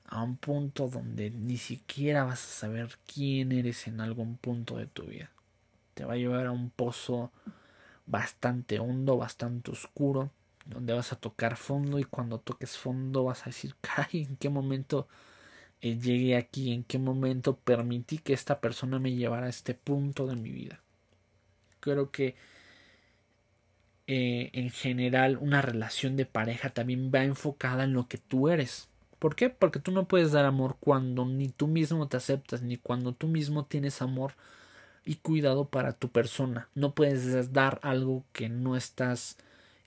a 0.08 0.22
un 0.24 0.38
punto 0.38 0.88
donde 0.88 1.32
ni 1.32 1.58
siquiera 1.58 2.24
vas 2.24 2.44
a 2.44 2.60
saber 2.60 2.98
quién 3.12 3.52
eres 3.52 3.88
en 3.88 4.02
algún 4.02 4.38
punto 4.38 4.78
de 4.78 4.88
tu 4.88 5.04
vida. 5.04 5.32
Te 5.94 6.06
va 6.06 6.14
a 6.14 6.18
llevar 6.18 6.46
a 6.48 6.52
un 6.52 6.70
pozo 6.70 7.32
bastante 8.06 8.80
hondo, 8.80 9.18
bastante 9.18 9.72
oscuro, 9.72 10.32
donde 10.66 10.94
vas 10.94 11.12
a 11.14 11.16
tocar 11.16 11.58
fondo 11.58 12.00
y 12.00 12.04
cuando 12.04 12.40
toques 12.40 12.78
fondo 12.78 13.24
vas 13.24 13.44
a 13.44 13.46
decir, 13.46 13.76
¿en 14.12 14.36
qué 14.38 14.50
momento 14.50 15.08
eh, 15.82 15.98
llegué 15.98 16.36
aquí? 16.38 16.72
¿En 16.72 16.84
qué 16.84 16.98
momento 17.00 17.58
permití 17.58 18.18
que 18.18 18.34
esta 18.34 18.60
persona 18.60 19.00
me 19.00 19.14
llevara 19.14 19.48
a 19.48 19.50
este 19.50 19.74
punto 19.74 20.28
de 20.28 20.36
mi 20.36 20.52
vida? 20.52 20.82
Creo 21.80 22.12
que 22.12 22.36
eh, 24.08 24.52
en 24.54 24.70
general 24.70 25.38
una 25.42 25.62
relación 25.62 26.16
de 26.16 26.26
pareja 26.26 26.70
también 26.70 27.12
va 27.14 27.24
enfocada 27.24 27.84
en 27.84 27.94
lo 27.94 28.08
que 28.08 28.18
tú 28.18 28.50
eres. 28.50 28.90
¿Por 29.26 29.36
qué? 29.36 29.50
Porque 29.50 29.80
tú 29.80 29.92
no 29.92 30.08
puedes 30.08 30.34
dar 30.34 30.46
amor 30.46 30.78
cuando 30.80 31.26
ni 31.26 31.50
tú 31.50 31.66
mismo 31.66 32.08
te 32.08 32.16
aceptas, 32.16 32.62
ni 32.62 32.78
cuando 32.78 33.12
tú 33.12 33.28
mismo 33.28 33.66
tienes 33.66 34.04
amor 34.04 34.34
y 35.04 35.16
cuidado 35.16 35.66
para 35.66 35.94
tu 35.94 36.10
persona. 36.10 36.70
No 36.76 36.94
puedes 36.94 37.52
dar 37.52 37.80
algo 37.82 38.24
que 38.34 38.50
no 38.50 38.76
estás 38.76 39.38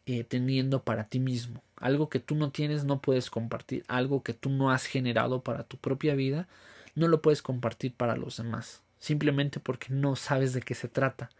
eh, 0.07 0.24
teniendo 0.24 0.82
para 0.82 1.05
ti 1.05 1.20
mismo. 1.20 1.62
Algo 1.76 2.09
que 2.09 2.18
tú 2.18 2.34
no 2.34 2.51
tienes 2.51 2.82
no 2.82 3.01
puedes 3.01 3.30
compartir. 3.30 3.84
Algo 3.86 4.24
que 4.24 4.34
tú 4.34 4.51
no 4.51 4.72
has 4.72 4.86
generado 4.86 5.45
para 5.45 5.62
tu 5.62 5.76
propia 5.76 6.16
vida 6.16 6.49
no 6.97 7.07
lo 7.07 7.22
puedes 7.22 7.41
compartir 7.41 7.95
para 7.95 8.16
los 8.16 8.39
demás. 8.39 8.82
Simplemente 8.99 9.61
porque 9.61 9.95
no 9.95 10.16
sabes 10.16 10.53
de 10.53 10.62
qué 10.62 10.74
se 10.74 10.89
trata. 10.89 11.30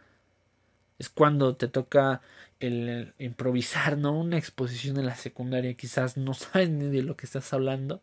Es 0.99 1.09
cuando 1.09 1.55
te 1.55 1.67
toca 1.67 2.21
el, 2.59 3.13
improvisar, 3.19 3.97
¿no? 3.97 4.17
Una 4.19 4.37
exposición 4.37 4.97
en 4.97 5.05
la 5.05 5.15
secundaria. 5.15 5.73
Quizás 5.73 6.17
no 6.17 6.33
sabes 6.35 6.69
ni 6.69 6.87
de 6.87 7.01
lo 7.01 7.17
que 7.17 7.25
estás 7.25 7.51
hablando 7.53 8.01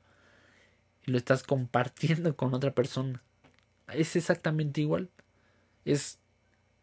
y 1.07 1.13
lo 1.13 1.19
estás 1.19 1.43
compartiendo 1.43 2.37
con 2.37 2.55
otra 2.55 2.75
persona. 2.75 3.23
Es 3.93 4.17
exactamente 4.17 4.81
igual. 4.81 5.11
Es 5.85 6.19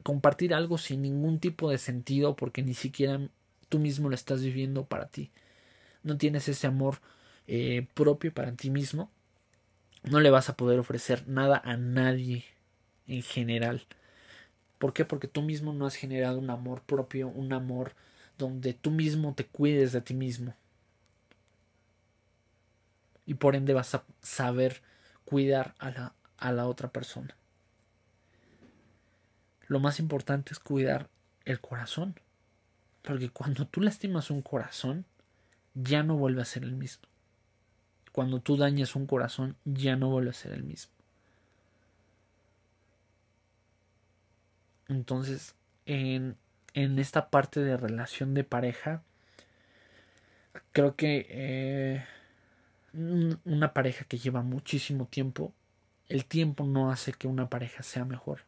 compartir 0.04 0.54
algo 0.54 0.78
sin 0.78 1.02
ningún 1.02 1.40
tipo 1.40 1.70
de 1.70 1.78
sentido 1.78 2.36
porque 2.36 2.62
ni 2.62 2.74
siquiera 2.74 3.20
tú 3.70 3.80
mismo 3.80 4.10
lo 4.10 4.16
estás 4.16 4.42
viviendo 4.42 4.86
para 4.86 5.08
ti. 5.08 5.32
No 6.04 6.18
tienes 6.18 6.48
ese 6.48 6.68
amor 6.68 7.00
eh, 7.48 7.88
propio 7.94 8.34
para 8.34 8.54
ti 8.54 8.70
mismo. 8.70 9.10
No 10.04 10.20
le 10.20 10.30
vas 10.30 10.50
a 10.50 10.58
poder 10.58 10.80
ofrecer 10.80 11.28
nada 11.28 11.62
a 11.64 11.78
nadie 11.78 12.46
en 13.08 13.24
general. 13.24 13.86
¿Por 14.84 14.92
qué? 14.92 15.06
Porque 15.06 15.30
tú 15.30 15.42
mismo 15.42 15.72
no 15.72 15.86
has 15.86 15.96
generado 15.96 16.38
un 16.38 16.50
amor 16.50 16.82
propio, 16.82 17.30
un 17.30 17.54
amor 17.54 17.94
donde 18.38 18.74
tú 18.74 18.92
mismo 18.92 19.34
te 19.34 19.46
cuides 19.46 19.94
de 19.94 20.02
ti 20.02 20.14
mismo. 20.14 20.56
Y 23.26 23.36
por 23.36 23.56
ende 23.56 23.74
vas 23.74 23.96
a 23.96 24.04
saber 24.22 24.82
cuidar 25.24 25.74
a 25.80 25.90
la, 25.90 26.14
a 26.36 26.52
la 26.52 26.68
otra 26.68 26.92
persona. 26.92 27.34
Lo 29.68 29.80
más 29.80 30.02
importante 30.02 30.52
es 30.52 30.60
cuidar 30.60 31.08
el 31.46 31.62
corazón. 31.62 32.20
Porque 33.04 33.30
cuando 33.30 33.66
tú 33.66 33.80
lastimas 33.80 34.32
un 34.32 34.42
corazón, 34.42 35.06
ya 35.76 36.04
no 36.04 36.18
vuelve 36.18 36.42
a 36.42 36.46
ser 36.46 36.64
el 36.64 36.74
mismo. 36.74 37.08
Cuando 38.12 38.42
tú 38.42 38.58
dañas 38.58 38.98
un 38.98 39.08
corazón, 39.08 39.56
ya 39.64 39.96
no 39.96 40.10
vuelve 40.10 40.32
a 40.32 40.34
ser 40.34 40.52
el 40.52 40.66
mismo. 40.66 40.93
Entonces, 44.88 45.56
en, 45.86 46.38
en 46.74 47.00
esta 47.00 47.30
parte 47.30 47.62
de 47.62 47.78
relación 47.78 48.34
de 48.34 48.44
pareja, 48.44 49.04
creo 50.72 50.96
que 50.96 51.28
eh, 51.30 52.06
una 52.94 53.74
pareja 53.74 54.06
que 54.06 54.18
lleva 54.18 54.42
muchísimo 54.42 55.08
tiempo, 55.08 55.54
el 56.10 56.26
tiempo 56.26 56.66
no 56.66 56.92
hace 56.92 57.14
que 57.14 57.28
una 57.28 57.50
pareja 57.50 57.84
sea 57.84 58.06
mejor. 58.06 58.42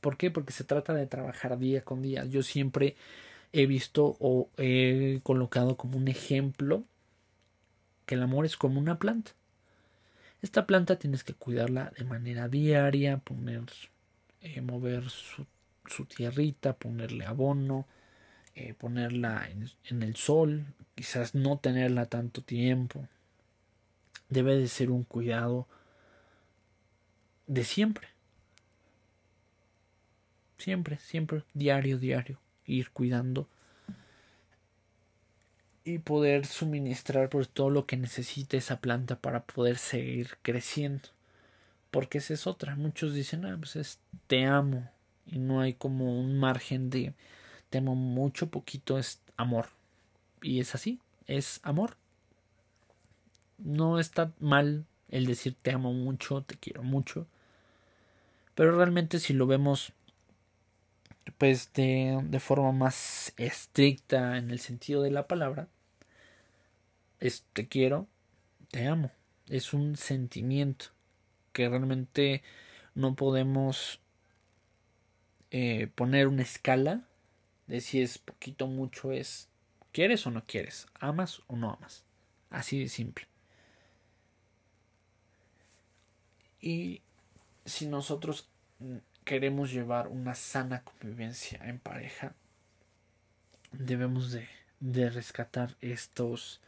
¿Por 0.00 0.16
qué? 0.16 0.30
Porque 0.30 0.52
se 0.52 0.64
trata 0.64 0.92
de 0.92 1.06
trabajar 1.06 1.58
día 1.58 1.82
con 1.82 2.02
día. 2.02 2.24
Yo 2.24 2.42
siempre 2.42 2.96
he 3.52 3.66
visto 3.66 4.16
o 4.20 4.50
he 4.58 5.20
colocado 5.22 5.76
como 5.76 5.96
un 5.96 6.08
ejemplo 6.08 6.84
que 8.04 8.16
el 8.16 8.22
amor 8.22 8.44
es 8.44 8.56
como 8.56 8.80
una 8.80 8.98
planta. 8.98 9.32
Esta 10.42 10.66
planta 10.66 10.98
tienes 10.98 11.24
que 11.24 11.32
cuidarla 11.32 11.90
de 11.96 12.04
manera 12.04 12.48
diaria, 12.48 13.16
poner, 13.18 13.62
eh, 14.44 14.60
mover 14.60 15.08
su, 15.08 15.46
su, 15.86 16.04
tierrita, 16.04 16.74
ponerle 16.74 17.24
abono, 17.24 17.86
eh, 18.54 18.74
ponerla 18.74 19.48
en, 19.50 19.70
en 19.86 20.02
el 20.02 20.16
sol, 20.16 20.66
quizás 20.94 21.34
no 21.34 21.58
tenerla 21.58 22.06
tanto 22.06 22.42
tiempo. 22.42 23.08
Debe 24.28 24.56
de 24.56 24.68
ser 24.68 24.90
un 24.90 25.04
cuidado 25.04 25.66
de 27.46 27.64
siempre. 27.64 28.08
Siempre, 30.58 30.98
siempre, 30.98 31.42
diario, 31.54 31.98
diario, 31.98 32.38
ir 32.66 32.90
cuidando 32.90 33.48
y 35.84 35.98
poder 35.98 36.46
suministrar 36.46 37.28
por 37.28 37.46
todo 37.46 37.70
lo 37.70 37.86
que 37.86 37.96
necesite 37.96 38.58
esa 38.58 38.80
planta 38.80 39.16
para 39.16 39.44
poder 39.44 39.78
seguir 39.78 40.36
creciendo. 40.42 41.08
Porque 41.94 42.18
esa 42.18 42.34
es 42.34 42.48
otra. 42.48 42.74
Muchos 42.74 43.14
dicen, 43.14 43.44
ah, 43.44 43.56
pues 43.56 43.76
es 43.76 44.00
te 44.26 44.46
amo. 44.46 44.90
Y 45.26 45.38
no 45.38 45.60
hay 45.60 45.74
como 45.74 46.18
un 46.18 46.36
margen 46.40 46.90
de 46.90 47.14
te 47.70 47.78
amo 47.78 47.94
mucho, 47.94 48.50
poquito 48.50 48.98
es 48.98 49.20
amor. 49.36 49.68
Y 50.42 50.58
es 50.58 50.74
así, 50.74 50.98
es 51.28 51.60
amor. 51.62 51.96
No 53.58 54.00
está 54.00 54.32
mal 54.40 54.86
el 55.08 55.26
decir 55.26 55.54
te 55.62 55.70
amo 55.70 55.92
mucho, 55.92 56.42
te 56.42 56.56
quiero 56.56 56.82
mucho. 56.82 57.28
Pero 58.56 58.76
realmente 58.76 59.20
si 59.20 59.32
lo 59.32 59.46
vemos 59.46 59.92
pues 61.38 61.72
de, 61.74 62.20
de 62.24 62.40
forma 62.40 62.72
más 62.72 63.32
estricta 63.36 64.36
en 64.36 64.50
el 64.50 64.58
sentido 64.58 65.00
de 65.00 65.12
la 65.12 65.28
palabra, 65.28 65.68
es 67.20 67.44
te 67.52 67.68
quiero, 67.68 68.08
te 68.72 68.84
amo. 68.88 69.12
Es 69.46 69.72
un 69.72 69.96
sentimiento 69.96 70.93
que 71.54 71.68
realmente 71.70 72.42
no 72.94 73.14
podemos 73.14 74.00
eh, 75.50 75.88
poner 75.94 76.28
una 76.28 76.42
escala 76.42 77.08
de 77.66 77.80
si 77.80 78.02
es 78.02 78.18
poquito 78.18 78.66
mucho 78.66 79.12
es 79.12 79.48
quieres 79.92 80.26
o 80.26 80.30
no 80.30 80.44
quieres, 80.44 80.88
amas 80.98 81.40
o 81.46 81.56
no 81.56 81.70
amas. 81.70 82.04
Así 82.50 82.80
de 82.80 82.88
simple. 82.88 83.26
Y 86.60 87.00
si 87.64 87.86
nosotros 87.86 88.48
queremos 89.24 89.72
llevar 89.72 90.08
una 90.08 90.34
sana 90.34 90.82
convivencia 90.82 91.60
en 91.64 91.78
pareja, 91.78 92.34
debemos 93.70 94.32
de, 94.32 94.48
de 94.80 95.10
rescatar 95.10 95.76
estos, 95.80 96.60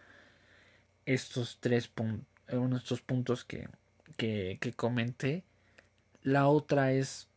estos 1.04 1.58
tres 1.60 1.88
puntos, 1.88 2.26
estos 2.76 3.00
puntos 3.00 3.44
que, 3.44 3.68
que, 4.16 4.58
que 4.60 4.72
comenté. 4.72 5.44
La 6.22 6.48
otra 6.48 6.92
es, 6.92 7.28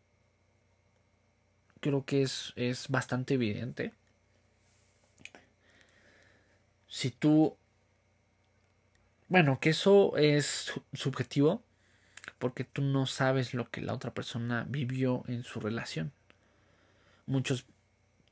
creo 1.80 2.05
que 2.05 2.24
es, 2.24 2.53
es 2.55 2.88
bastante 2.89 3.36
evidente. 3.36 3.93
Si 6.88 7.11
tú, 7.11 7.55
bueno, 9.28 9.59
que 9.59 9.70
eso 9.70 10.17
es 10.17 10.74
subjetivo, 10.93 11.63
porque 12.39 12.63
tú 12.63 12.82
no 12.82 13.05
sabes 13.05 13.53
lo 13.53 13.70
que 13.70 13.82
la 13.82 13.93
otra 13.93 14.13
persona 14.13 14.65
vivió 14.67 15.24
en 15.28 15.43
su 15.43 15.59
relación. 15.59 16.11
Muchos 17.28 17.65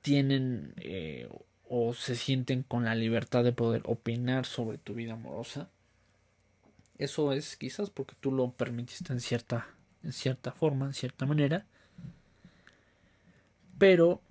tienen 0.01 0.73
eh, 0.77 1.29
o 1.69 1.93
se 1.93 2.15
sienten 2.15 2.63
con 2.63 2.85
la 2.85 2.95
libertad 2.95 3.43
de 3.43 3.51
poder 3.51 3.81
opinar 3.85 4.45
sobre 4.45 4.77
tu 4.77 4.93
vida 4.93 5.13
amorosa. 5.13 5.69
Eso 6.97 7.31
es 7.31 7.57
quizás 7.57 7.89
porque 7.89 8.15
tú 8.19 8.31
lo 8.31 8.51
permitiste 8.51 9.13
en 9.13 9.21
cierta, 9.21 9.67
en 10.03 10.13
cierta 10.13 10.51
forma, 10.51 10.87
en 10.87 10.93
cierta 10.93 11.25
manera. 11.25 11.65
Pero 13.77 14.21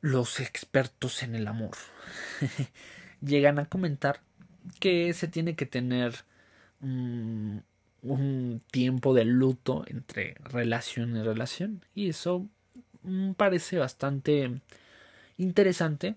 los 0.00 0.40
expertos 0.40 1.22
en 1.22 1.34
el 1.34 1.46
amor 1.46 1.76
llegan 3.20 3.58
a 3.58 3.66
comentar 3.66 4.20
que 4.78 5.12
se 5.12 5.28
tiene 5.28 5.56
que 5.56 5.66
tener 5.66 6.14
mm, 6.80 7.58
un 8.02 8.62
tiempo 8.70 9.14
de 9.14 9.24
luto 9.24 9.84
entre 9.86 10.34
relación 10.40 11.16
y 11.16 11.22
relación 11.22 11.84
y 11.94 12.08
eso 12.08 12.46
mm, 13.02 13.32
parece 13.32 13.78
bastante 13.78 14.60
interesante 15.36 16.16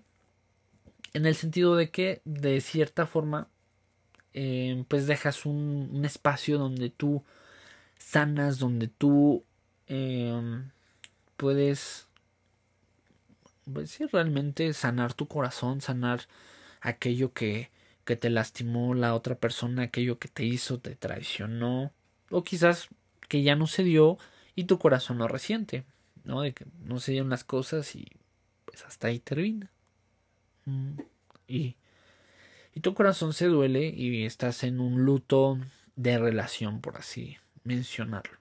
en 1.13 1.25
el 1.25 1.35
sentido 1.35 1.75
de 1.75 1.89
que 1.89 2.21
de 2.25 2.61
cierta 2.61 3.05
forma 3.05 3.49
eh, 4.33 4.83
pues 4.87 5.07
dejas 5.07 5.45
un, 5.45 6.01
espacio 6.05 6.57
donde 6.57 6.89
tú 6.89 7.23
sanas 7.97 8.59
donde 8.59 8.87
tú 8.87 9.43
em, 9.87 10.69
puedes 11.37 12.07
pues 13.71 13.97
realmente 14.11 14.73
sanar 14.73 15.13
tu 15.13 15.27
corazón 15.27 15.81
sanar 15.81 16.27
aquello 16.81 17.33
que 17.33 17.69
que 18.05 18.15
te 18.15 18.29
lastimó 18.29 18.93
la 18.93 19.15
otra 19.15 19.35
persona, 19.35 19.83
aquello 19.83 20.19
que 20.19 20.27
te 20.27 20.43
hizo, 20.43 20.79
te 20.79 20.95
traicionó, 20.95 21.93
o 22.29 22.43
quizás 22.43 22.89
que 23.29 23.43
ya 23.43 23.55
no 23.55 23.67
se 23.67 23.83
dio 23.83 24.17
y 24.55 24.65
tu 24.65 24.77
corazón 24.77 25.17
lo 25.17 25.27
resiente, 25.27 25.85
¿no? 26.23 26.41
De 26.41 26.53
que 26.53 26.65
no 26.83 26.99
se 26.99 27.11
dieron 27.11 27.29
las 27.29 27.43
cosas 27.43 27.95
y 27.95 28.07
pues 28.65 28.83
hasta 28.83 29.07
ahí 29.07 29.19
termina. 29.19 29.71
Mm, 30.65 30.99
y, 31.47 31.75
y 32.73 32.79
tu 32.79 32.93
corazón 32.93 33.33
se 33.33 33.47
duele 33.47 33.87
y 33.89 34.25
estás 34.25 34.63
en 34.63 34.79
un 34.79 35.05
luto 35.05 35.59
de 35.95 36.17
relación, 36.17 36.81
por 36.81 36.97
así 36.97 37.37
mencionarlo. 37.63 38.37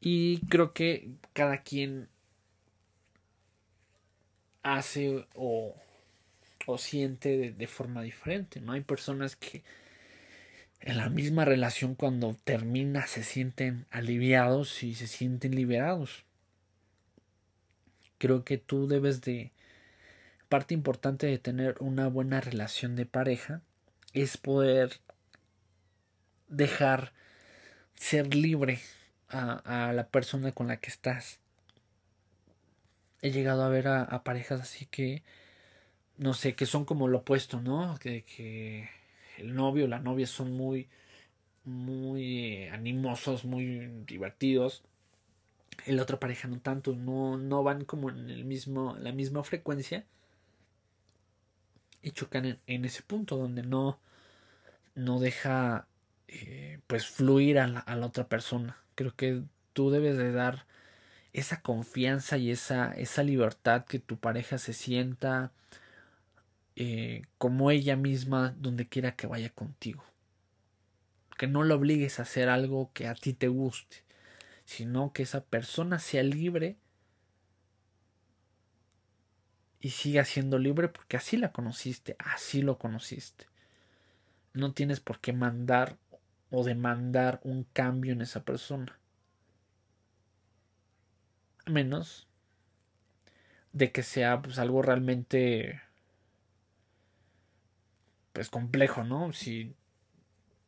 Y 0.00 0.40
creo 0.46 0.72
que 0.72 1.10
cada 1.34 1.62
quien 1.62 2.08
hace 4.62 5.26
o 5.34 5.74
o 6.66 6.78
siente 6.78 7.52
de, 7.52 7.66
forma 7.66 8.02
diferente, 8.02 8.60
¿no? 8.60 8.72
Hay 8.72 8.82
personas 8.82 9.36
que 9.36 9.62
en 10.80 10.96
la 10.96 11.08
misma 11.10 11.44
relación 11.44 11.94
cuando 11.94 12.36
termina 12.44 13.06
se 13.06 13.22
sienten 13.22 13.86
aliviados 13.90 14.82
y 14.82 14.94
se 14.94 15.06
sienten 15.06 15.54
liberados. 15.54 16.24
Creo 18.18 18.44
que 18.44 18.58
tú 18.58 18.86
debes 18.86 19.20
de 19.20 19.52
parte 20.50 20.74
importante 20.74 21.26
de 21.26 21.38
tener 21.38 21.76
una 21.80 22.08
buena 22.08 22.42
relación 22.42 22.94
de 22.96 23.06
pareja 23.06 23.62
es 24.12 24.36
poder 24.36 25.00
dejar 26.48 27.14
ser 27.94 28.34
libre 28.34 28.80
a, 29.28 29.92
la 29.94 30.08
persona 30.08 30.52
con 30.52 30.66
la 30.68 30.76
que 30.76 30.90
estás. 30.90 31.40
He 33.22 33.30
llegado 33.30 33.62
a 33.62 33.70
ver 33.70 33.88
a 33.88 34.22
parejas 34.24 34.60
así 34.60 34.84
que 34.84 35.22
no 36.20 36.34
sé, 36.34 36.54
que 36.54 36.66
son 36.66 36.84
como 36.84 37.08
lo 37.08 37.18
opuesto, 37.18 37.62
¿no? 37.62 37.98
Que, 37.98 38.24
que 38.24 38.90
el 39.38 39.54
novio 39.54 39.86
o 39.86 39.88
la 39.88 40.00
novia 40.00 40.26
son 40.26 40.52
muy, 40.52 40.86
muy 41.64 42.66
animosos, 42.68 43.46
muy 43.46 43.88
divertidos. 44.06 44.82
La 45.86 46.02
otra 46.02 46.20
pareja 46.20 46.46
no 46.46 46.60
tanto, 46.60 46.94
no, 46.94 47.38
no 47.38 47.62
van 47.62 47.86
como 47.86 48.10
en 48.10 48.28
el 48.28 48.44
mismo, 48.44 48.96
la 48.98 49.12
misma 49.12 49.42
frecuencia. 49.44 50.04
Y 52.02 52.12
chocan 52.12 52.58
en, 52.66 52.84
ese 52.84 53.02
punto 53.02 53.36
donde 53.36 53.62
no, 53.62 53.98
no 54.94 55.20
deja 55.20 55.86
eh, 56.28 56.80
pues 56.86 57.06
fluir 57.06 57.58
a 57.58 57.66
la, 57.66 57.80
a 57.80 57.96
la 57.96 58.06
otra 58.06 58.28
persona. 58.28 58.78
Creo 58.94 59.14
que 59.14 59.42
tú 59.72 59.90
debes 59.90 60.16
de 60.16 60.32
dar 60.32 60.66
esa 61.32 61.60
confianza 61.62 62.38
y 62.38 62.50
esa, 62.50 62.92
esa 62.92 63.22
libertad 63.22 63.84
que 63.84 63.98
tu 63.98 64.18
pareja 64.18 64.58
se 64.58 64.72
sienta 64.72 65.52
eh, 66.76 67.22
como 67.38 67.70
ella 67.70 67.96
misma 67.96 68.54
donde 68.58 68.88
quiera 68.88 69.14
que 69.14 69.26
vaya 69.26 69.50
contigo. 69.50 70.04
Que 71.38 71.46
no 71.46 71.62
lo 71.62 71.76
obligues 71.76 72.18
a 72.18 72.22
hacer 72.22 72.48
algo 72.48 72.90
que 72.92 73.06
a 73.06 73.14
ti 73.14 73.32
te 73.32 73.48
guste, 73.48 74.04
sino 74.64 75.12
que 75.12 75.22
esa 75.22 75.44
persona 75.44 75.98
sea 75.98 76.22
libre 76.22 76.76
y 79.80 79.90
siga 79.90 80.24
siendo 80.24 80.58
libre 80.58 80.88
porque 80.88 81.16
así 81.16 81.36
la 81.36 81.52
conociste, 81.52 82.16
así 82.18 82.62
lo 82.62 82.78
conociste. 82.78 83.46
No 84.52 84.72
tienes 84.72 85.00
por 85.00 85.20
qué 85.20 85.32
mandar 85.32 85.96
o 86.50 86.64
demandar 86.64 87.40
un 87.44 87.64
cambio 87.64 88.12
en 88.12 88.20
esa 88.20 88.44
persona. 88.44 88.98
A 91.66 91.70
menos 91.70 92.26
de 93.72 93.92
que 93.92 94.02
sea 94.02 94.42
pues 94.42 94.58
algo 94.58 94.82
realmente 94.82 95.80
pues 98.32 98.50
complejo, 98.50 99.04
¿no? 99.04 99.32
Si 99.32 99.74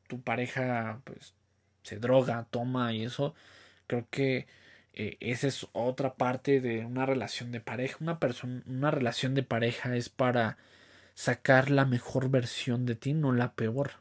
tu 0.09 0.23
pareja 0.23 1.01
pues 1.05 1.35
se 1.83 1.99
droga, 1.99 2.47
toma 2.51 2.93
y 2.93 3.05
eso, 3.05 3.35
creo 3.87 4.07
que 4.11 4.47
eh, 4.95 5.17
esa 5.21 5.47
es 5.49 5.67
otra 5.73 6.15
parte 6.15 6.61
de 6.61 6.85
una 6.85 7.07
relación 7.07 7.53
de 7.53 7.61
pareja. 7.61 7.99
Una 8.01 8.19
persona, 8.19 8.63
una 8.67 8.91
relación 8.91 9.35
de 9.35 9.43
pareja 9.43 9.97
es 9.97 10.09
para 10.09 10.59
sacar 11.15 11.71
la 11.71 11.85
mejor 11.85 12.31
versión 12.31 12.87
de 12.87 12.95
ti, 12.97 13.15
no 13.15 13.33
la 13.33 13.55
peor. 13.55 13.93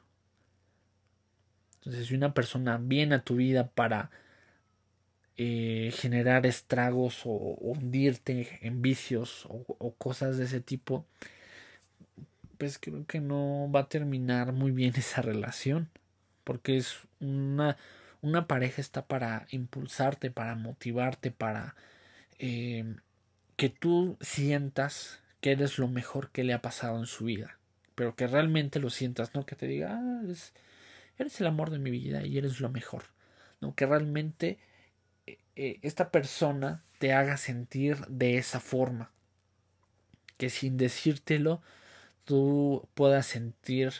Entonces, 1.76 2.08
si 2.08 2.16
una 2.16 2.34
persona 2.34 2.78
viene 2.78 3.16
a 3.16 3.24
tu 3.24 3.38
vida 3.38 3.70
para 3.70 4.12
eh, 5.38 5.92
generar 5.96 6.46
estragos 6.46 7.22
o, 7.26 7.30
hundirte 7.60 8.60
en 8.62 8.82
vicios 8.82 9.46
o 9.50 9.96
cosas 9.98 10.38
de 10.38 10.46
ese 10.46 10.62
tipo, 10.62 11.06
pues 12.62 12.78
creo 12.78 13.08
que 13.08 13.20
no 13.20 13.72
va 13.74 13.80
a 13.82 13.89
terminar 13.89 14.54
muy 14.54 14.72
bien 14.72 14.94
esa 14.96 15.24
relación. 15.24 15.89
Porque 16.44 16.78
es 16.78 17.00
una, 17.20 17.76
una 18.22 18.47
pareja 18.47 18.82
está 18.82 19.05
para 19.05 19.47
impulsarte, 19.49 20.32
para 20.32 20.55
motivarte, 20.55 21.32
para 21.32 21.76
eh, 22.39 22.95
que 23.55 23.69
tú 23.69 24.17
sientas 24.22 25.22
que 25.41 25.51
eres 25.51 25.80
lo 25.80 25.88
mejor 25.88 26.30
que 26.32 26.43
le 26.43 26.53
ha 26.53 26.61
pasado 26.61 26.99
en 26.99 27.07
su 27.07 27.26
vida. 27.26 27.57
Pero 27.95 28.15
que 28.15 28.28
realmente 28.28 28.80
lo 28.80 28.89
sientas, 28.89 29.34
no 29.34 29.45
que 29.45 29.55
te 29.55 29.67
diga, 29.67 29.95
ah, 29.95 30.22
eres, 31.17 31.41
el 31.41 31.47
amor 31.47 31.72
de 31.72 31.80
mi 31.80 31.91
vida 31.91 32.26
y 32.26 32.38
eres 32.38 32.59
lo 32.59 32.69
mejor. 32.69 33.05
No, 33.59 33.76
que 33.76 33.86
realmente 33.86 34.59
eh, 35.28 35.39
eh, 35.55 35.80
esta 35.82 36.11
persona 36.11 36.84
te 36.99 37.13
haga 37.13 37.38
sentir 37.38 37.97
de 38.07 38.38
esa 38.38 38.59
forma. 38.59 39.11
Que 40.38 40.49
sin 40.49 40.78
decírtelo, 40.78 41.61
tú 42.26 42.88
puedas 42.93 43.26
sentir 43.26 43.93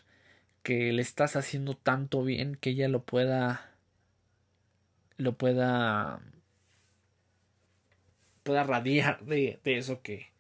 que 0.64 0.92
le 0.94 1.02
estás 1.02 1.36
haciendo 1.36 1.76
tanto 1.76 2.24
bien 2.24 2.56
que 2.56 2.72
ella 2.72 2.88
lo 2.88 3.04
pueda 3.04 3.71
lo 5.22 5.34
pueda 5.38 6.22
pueda 8.44 8.64
radiar 8.64 9.24
de, 9.26 9.60
de 9.64 9.78
eso 9.78 10.02
que 10.02 10.32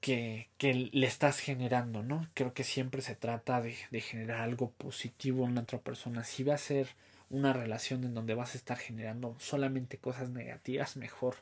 que, 0.00 0.48
que, 0.58 0.74
le 0.74 1.06
estás 1.06 1.40
generando, 1.40 2.02
¿no? 2.04 2.28
Creo 2.34 2.54
que 2.54 2.62
siempre 2.64 3.02
se 3.02 3.16
trata 3.16 3.60
de, 3.60 3.76
de, 3.90 4.00
generar 4.00 4.40
algo 4.42 4.70
positivo 4.70 5.46
en 5.46 5.58
otra 5.58 5.80
persona. 5.80 6.22
Si 6.24 6.44
va 6.44 6.54
a 6.54 6.58
ser 6.58 6.88
una 7.30 7.52
relación 7.52 8.04
en 8.04 8.14
donde 8.14 8.34
vas 8.34 8.54
a 8.54 8.58
estar 8.58 8.78
generando 8.78 9.36
solamente 9.40 9.98
cosas 9.98 10.30
negativas, 10.30 10.96
mejor 10.96 11.36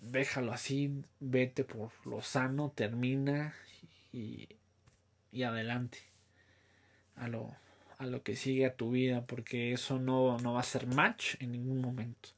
déjalo 0.00 0.52
así, 0.52 1.04
vete 1.20 1.64
por 1.64 1.92
lo 2.04 2.20
sano, 2.20 2.72
termina 2.74 3.54
y, 4.12 4.48
y 5.32 5.42
adelante 5.44 5.98
a 7.16 7.28
lo, 7.28 7.54
a 7.98 8.06
lo 8.06 8.22
que 8.22 8.36
sigue 8.36 8.66
a 8.66 8.76
tu 8.76 8.90
vida, 8.90 9.26
porque 9.26 9.72
eso 9.72 9.98
no, 9.98 10.38
no 10.38 10.54
va 10.54 10.60
a 10.60 10.64
ser 10.64 10.86
match 10.86 11.36
en 11.40 11.52
ningún 11.52 11.80
momento. 11.80 12.30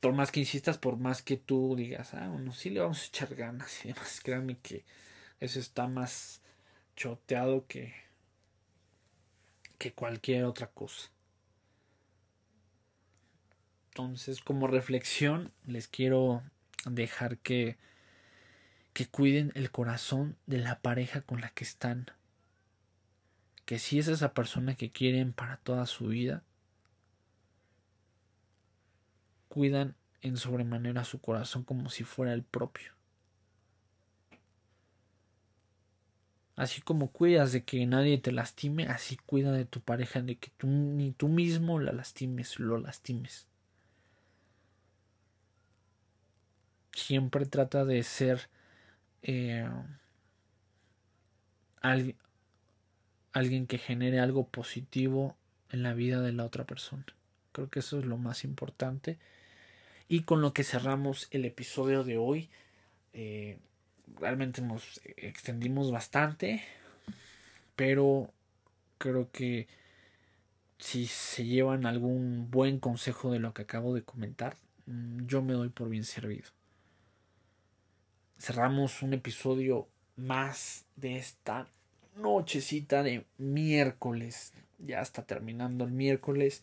Por 0.00 0.12
más 0.12 0.30
que 0.30 0.40
insistas, 0.40 0.78
por 0.78 0.96
más 0.96 1.22
que 1.22 1.36
tú 1.36 1.74
digas, 1.76 2.14
ah, 2.14 2.28
bueno, 2.28 2.52
sí 2.52 2.70
le 2.70 2.80
vamos 2.80 3.02
a 3.02 3.06
echar 3.06 3.34
ganas 3.34 3.84
y 3.84 3.88
demás, 3.88 4.20
créanme 4.24 4.58
que 4.58 4.84
eso 5.40 5.58
está 5.58 5.86
más 5.86 6.40
choteado 6.96 7.66
que, 7.66 7.94
que 9.78 9.92
cualquier 9.92 10.44
otra 10.44 10.68
cosa. 10.68 11.10
Entonces, 13.90 14.40
como 14.42 14.66
reflexión, 14.66 15.52
les 15.66 15.88
quiero 15.88 16.42
dejar 16.84 17.38
que, 17.38 17.78
que 18.92 19.06
cuiden 19.06 19.52
el 19.54 19.70
corazón 19.70 20.36
de 20.46 20.58
la 20.58 20.80
pareja 20.80 21.22
con 21.22 21.40
la 21.40 21.48
que 21.50 21.64
están. 21.64 22.10
Que 23.66 23.78
si 23.78 23.98
es 23.98 24.08
esa 24.08 24.32
persona 24.32 24.76
que 24.76 24.90
quieren 24.90 25.32
para 25.34 25.58
toda 25.58 25.84
su 25.86 26.06
vida, 26.06 26.42
cuidan 29.48 29.96
en 30.22 30.36
sobremanera 30.36 31.04
su 31.04 31.20
corazón 31.20 31.64
como 31.64 31.90
si 31.90 32.04
fuera 32.04 32.32
el 32.32 32.42
propio. 32.42 32.96
Así 36.56 36.80
como 36.80 37.10
cuidas 37.10 37.52
de 37.52 37.64
que 37.64 37.84
nadie 37.86 38.16
te 38.16 38.32
lastime, 38.32 38.86
así 38.86 39.16
cuida 39.18 39.52
de 39.52 39.66
tu 39.66 39.80
pareja, 39.82 40.22
de 40.22 40.36
que 40.36 40.50
tú 40.56 40.66
ni 40.66 41.12
tú 41.12 41.28
mismo 41.28 41.78
la 41.80 41.92
lastimes, 41.92 42.58
lo 42.58 42.78
lastimes. 42.78 43.46
Siempre 46.92 47.44
trata 47.44 47.84
de 47.84 48.02
ser 48.02 48.48
eh, 49.22 49.68
alguien 53.36 53.66
que 53.66 53.76
genere 53.76 54.18
algo 54.18 54.48
positivo 54.48 55.36
en 55.70 55.82
la 55.82 55.92
vida 55.92 56.22
de 56.22 56.32
la 56.32 56.46
otra 56.46 56.64
persona. 56.64 57.04
Creo 57.52 57.68
que 57.68 57.80
eso 57.80 57.98
es 57.98 58.06
lo 58.06 58.16
más 58.16 58.44
importante. 58.44 59.18
Y 60.08 60.22
con 60.22 60.40
lo 60.40 60.54
que 60.54 60.64
cerramos 60.64 61.28
el 61.32 61.44
episodio 61.44 62.02
de 62.02 62.16
hoy. 62.16 62.48
Eh, 63.12 63.58
realmente 64.18 64.62
nos 64.62 65.02
extendimos 65.04 65.90
bastante. 65.90 66.64
Pero 67.76 68.32
creo 68.96 69.30
que 69.30 69.68
si 70.78 71.06
se 71.06 71.44
llevan 71.44 71.84
algún 71.84 72.50
buen 72.50 72.78
consejo 72.78 73.30
de 73.30 73.38
lo 73.38 73.52
que 73.52 73.62
acabo 73.62 73.94
de 73.94 74.02
comentar, 74.02 74.56
mm, 74.86 75.26
yo 75.26 75.42
me 75.42 75.52
doy 75.52 75.68
por 75.68 75.90
bien 75.90 76.04
servido. 76.04 76.48
Cerramos 78.38 79.02
un 79.02 79.12
episodio 79.12 79.88
más 80.16 80.86
de 80.96 81.18
esta 81.18 81.68
nochecita 82.16 83.02
de 83.02 83.24
miércoles. 83.38 84.52
Ya 84.78 85.00
está 85.00 85.24
terminando 85.24 85.84
el 85.84 85.92
miércoles. 85.92 86.62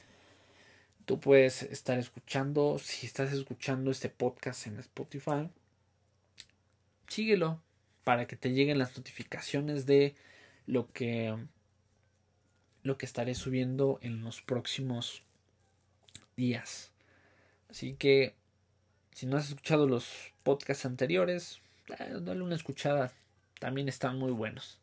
Tú 1.05 1.19
puedes 1.19 1.63
estar 1.63 1.99
escuchando, 1.99 2.79
si 2.79 3.05
estás 3.05 3.33
escuchando 3.33 3.91
este 3.91 4.09
podcast 4.09 4.67
en 4.67 4.79
Spotify, 4.79 5.49
síguelo 7.07 7.61
para 8.03 8.27
que 8.27 8.35
te 8.35 8.51
lleguen 8.51 8.77
las 8.77 8.97
notificaciones 8.97 9.85
de 9.85 10.15
lo 10.65 10.91
que 10.91 11.35
lo 12.83 12.97
que 12.97 13.05
estaré 13.05 13.33
subiendo 13.33 13.97
en 14.01 14.23
los 14.23 14.41
próximos 14.41 15.23
días. 16.35 16.91
Así 17.69 17.93
que 17.93 18.35
si 19.13 19.25
no 19.25 19.37
has 19.37 19.47
escuchado 19.47 19.87
los 19.87 20.33
podcasts 20.43 20.85
anteriores, 20.85 21.61
eh, 21.97 22.17
dale 22.21 22.41
una 22.41 22.55
escuchada, 22.55 23.13
también 23.59 23.87
están 23.87 24.19
muy 24.19 24.31
buenos. 24.31 24.82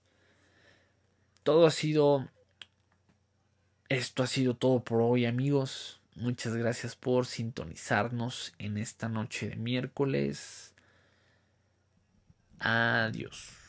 Todo 1.43 1.66
ha 1.66 1.70
sido 1.70 2.28
esto 3.91 4.22
ha 4.22 4.28
sido 4.28 4.55
todo 4.55 4.84
por 4.84 5.03
hoy, 5.03 5.26
amigos. 5.26 6.01
Muchas 6.14 6.55
gracias 6.55 6.95
por 6.95 7.26
sintonizarnos 7.26 8.55
en 8.59 8.78
esta 8.78 9.09
noche 9.09 9.49
de 9.49 9.57
miércoles. 9.57 10.74
Adiós. 12.61 13.59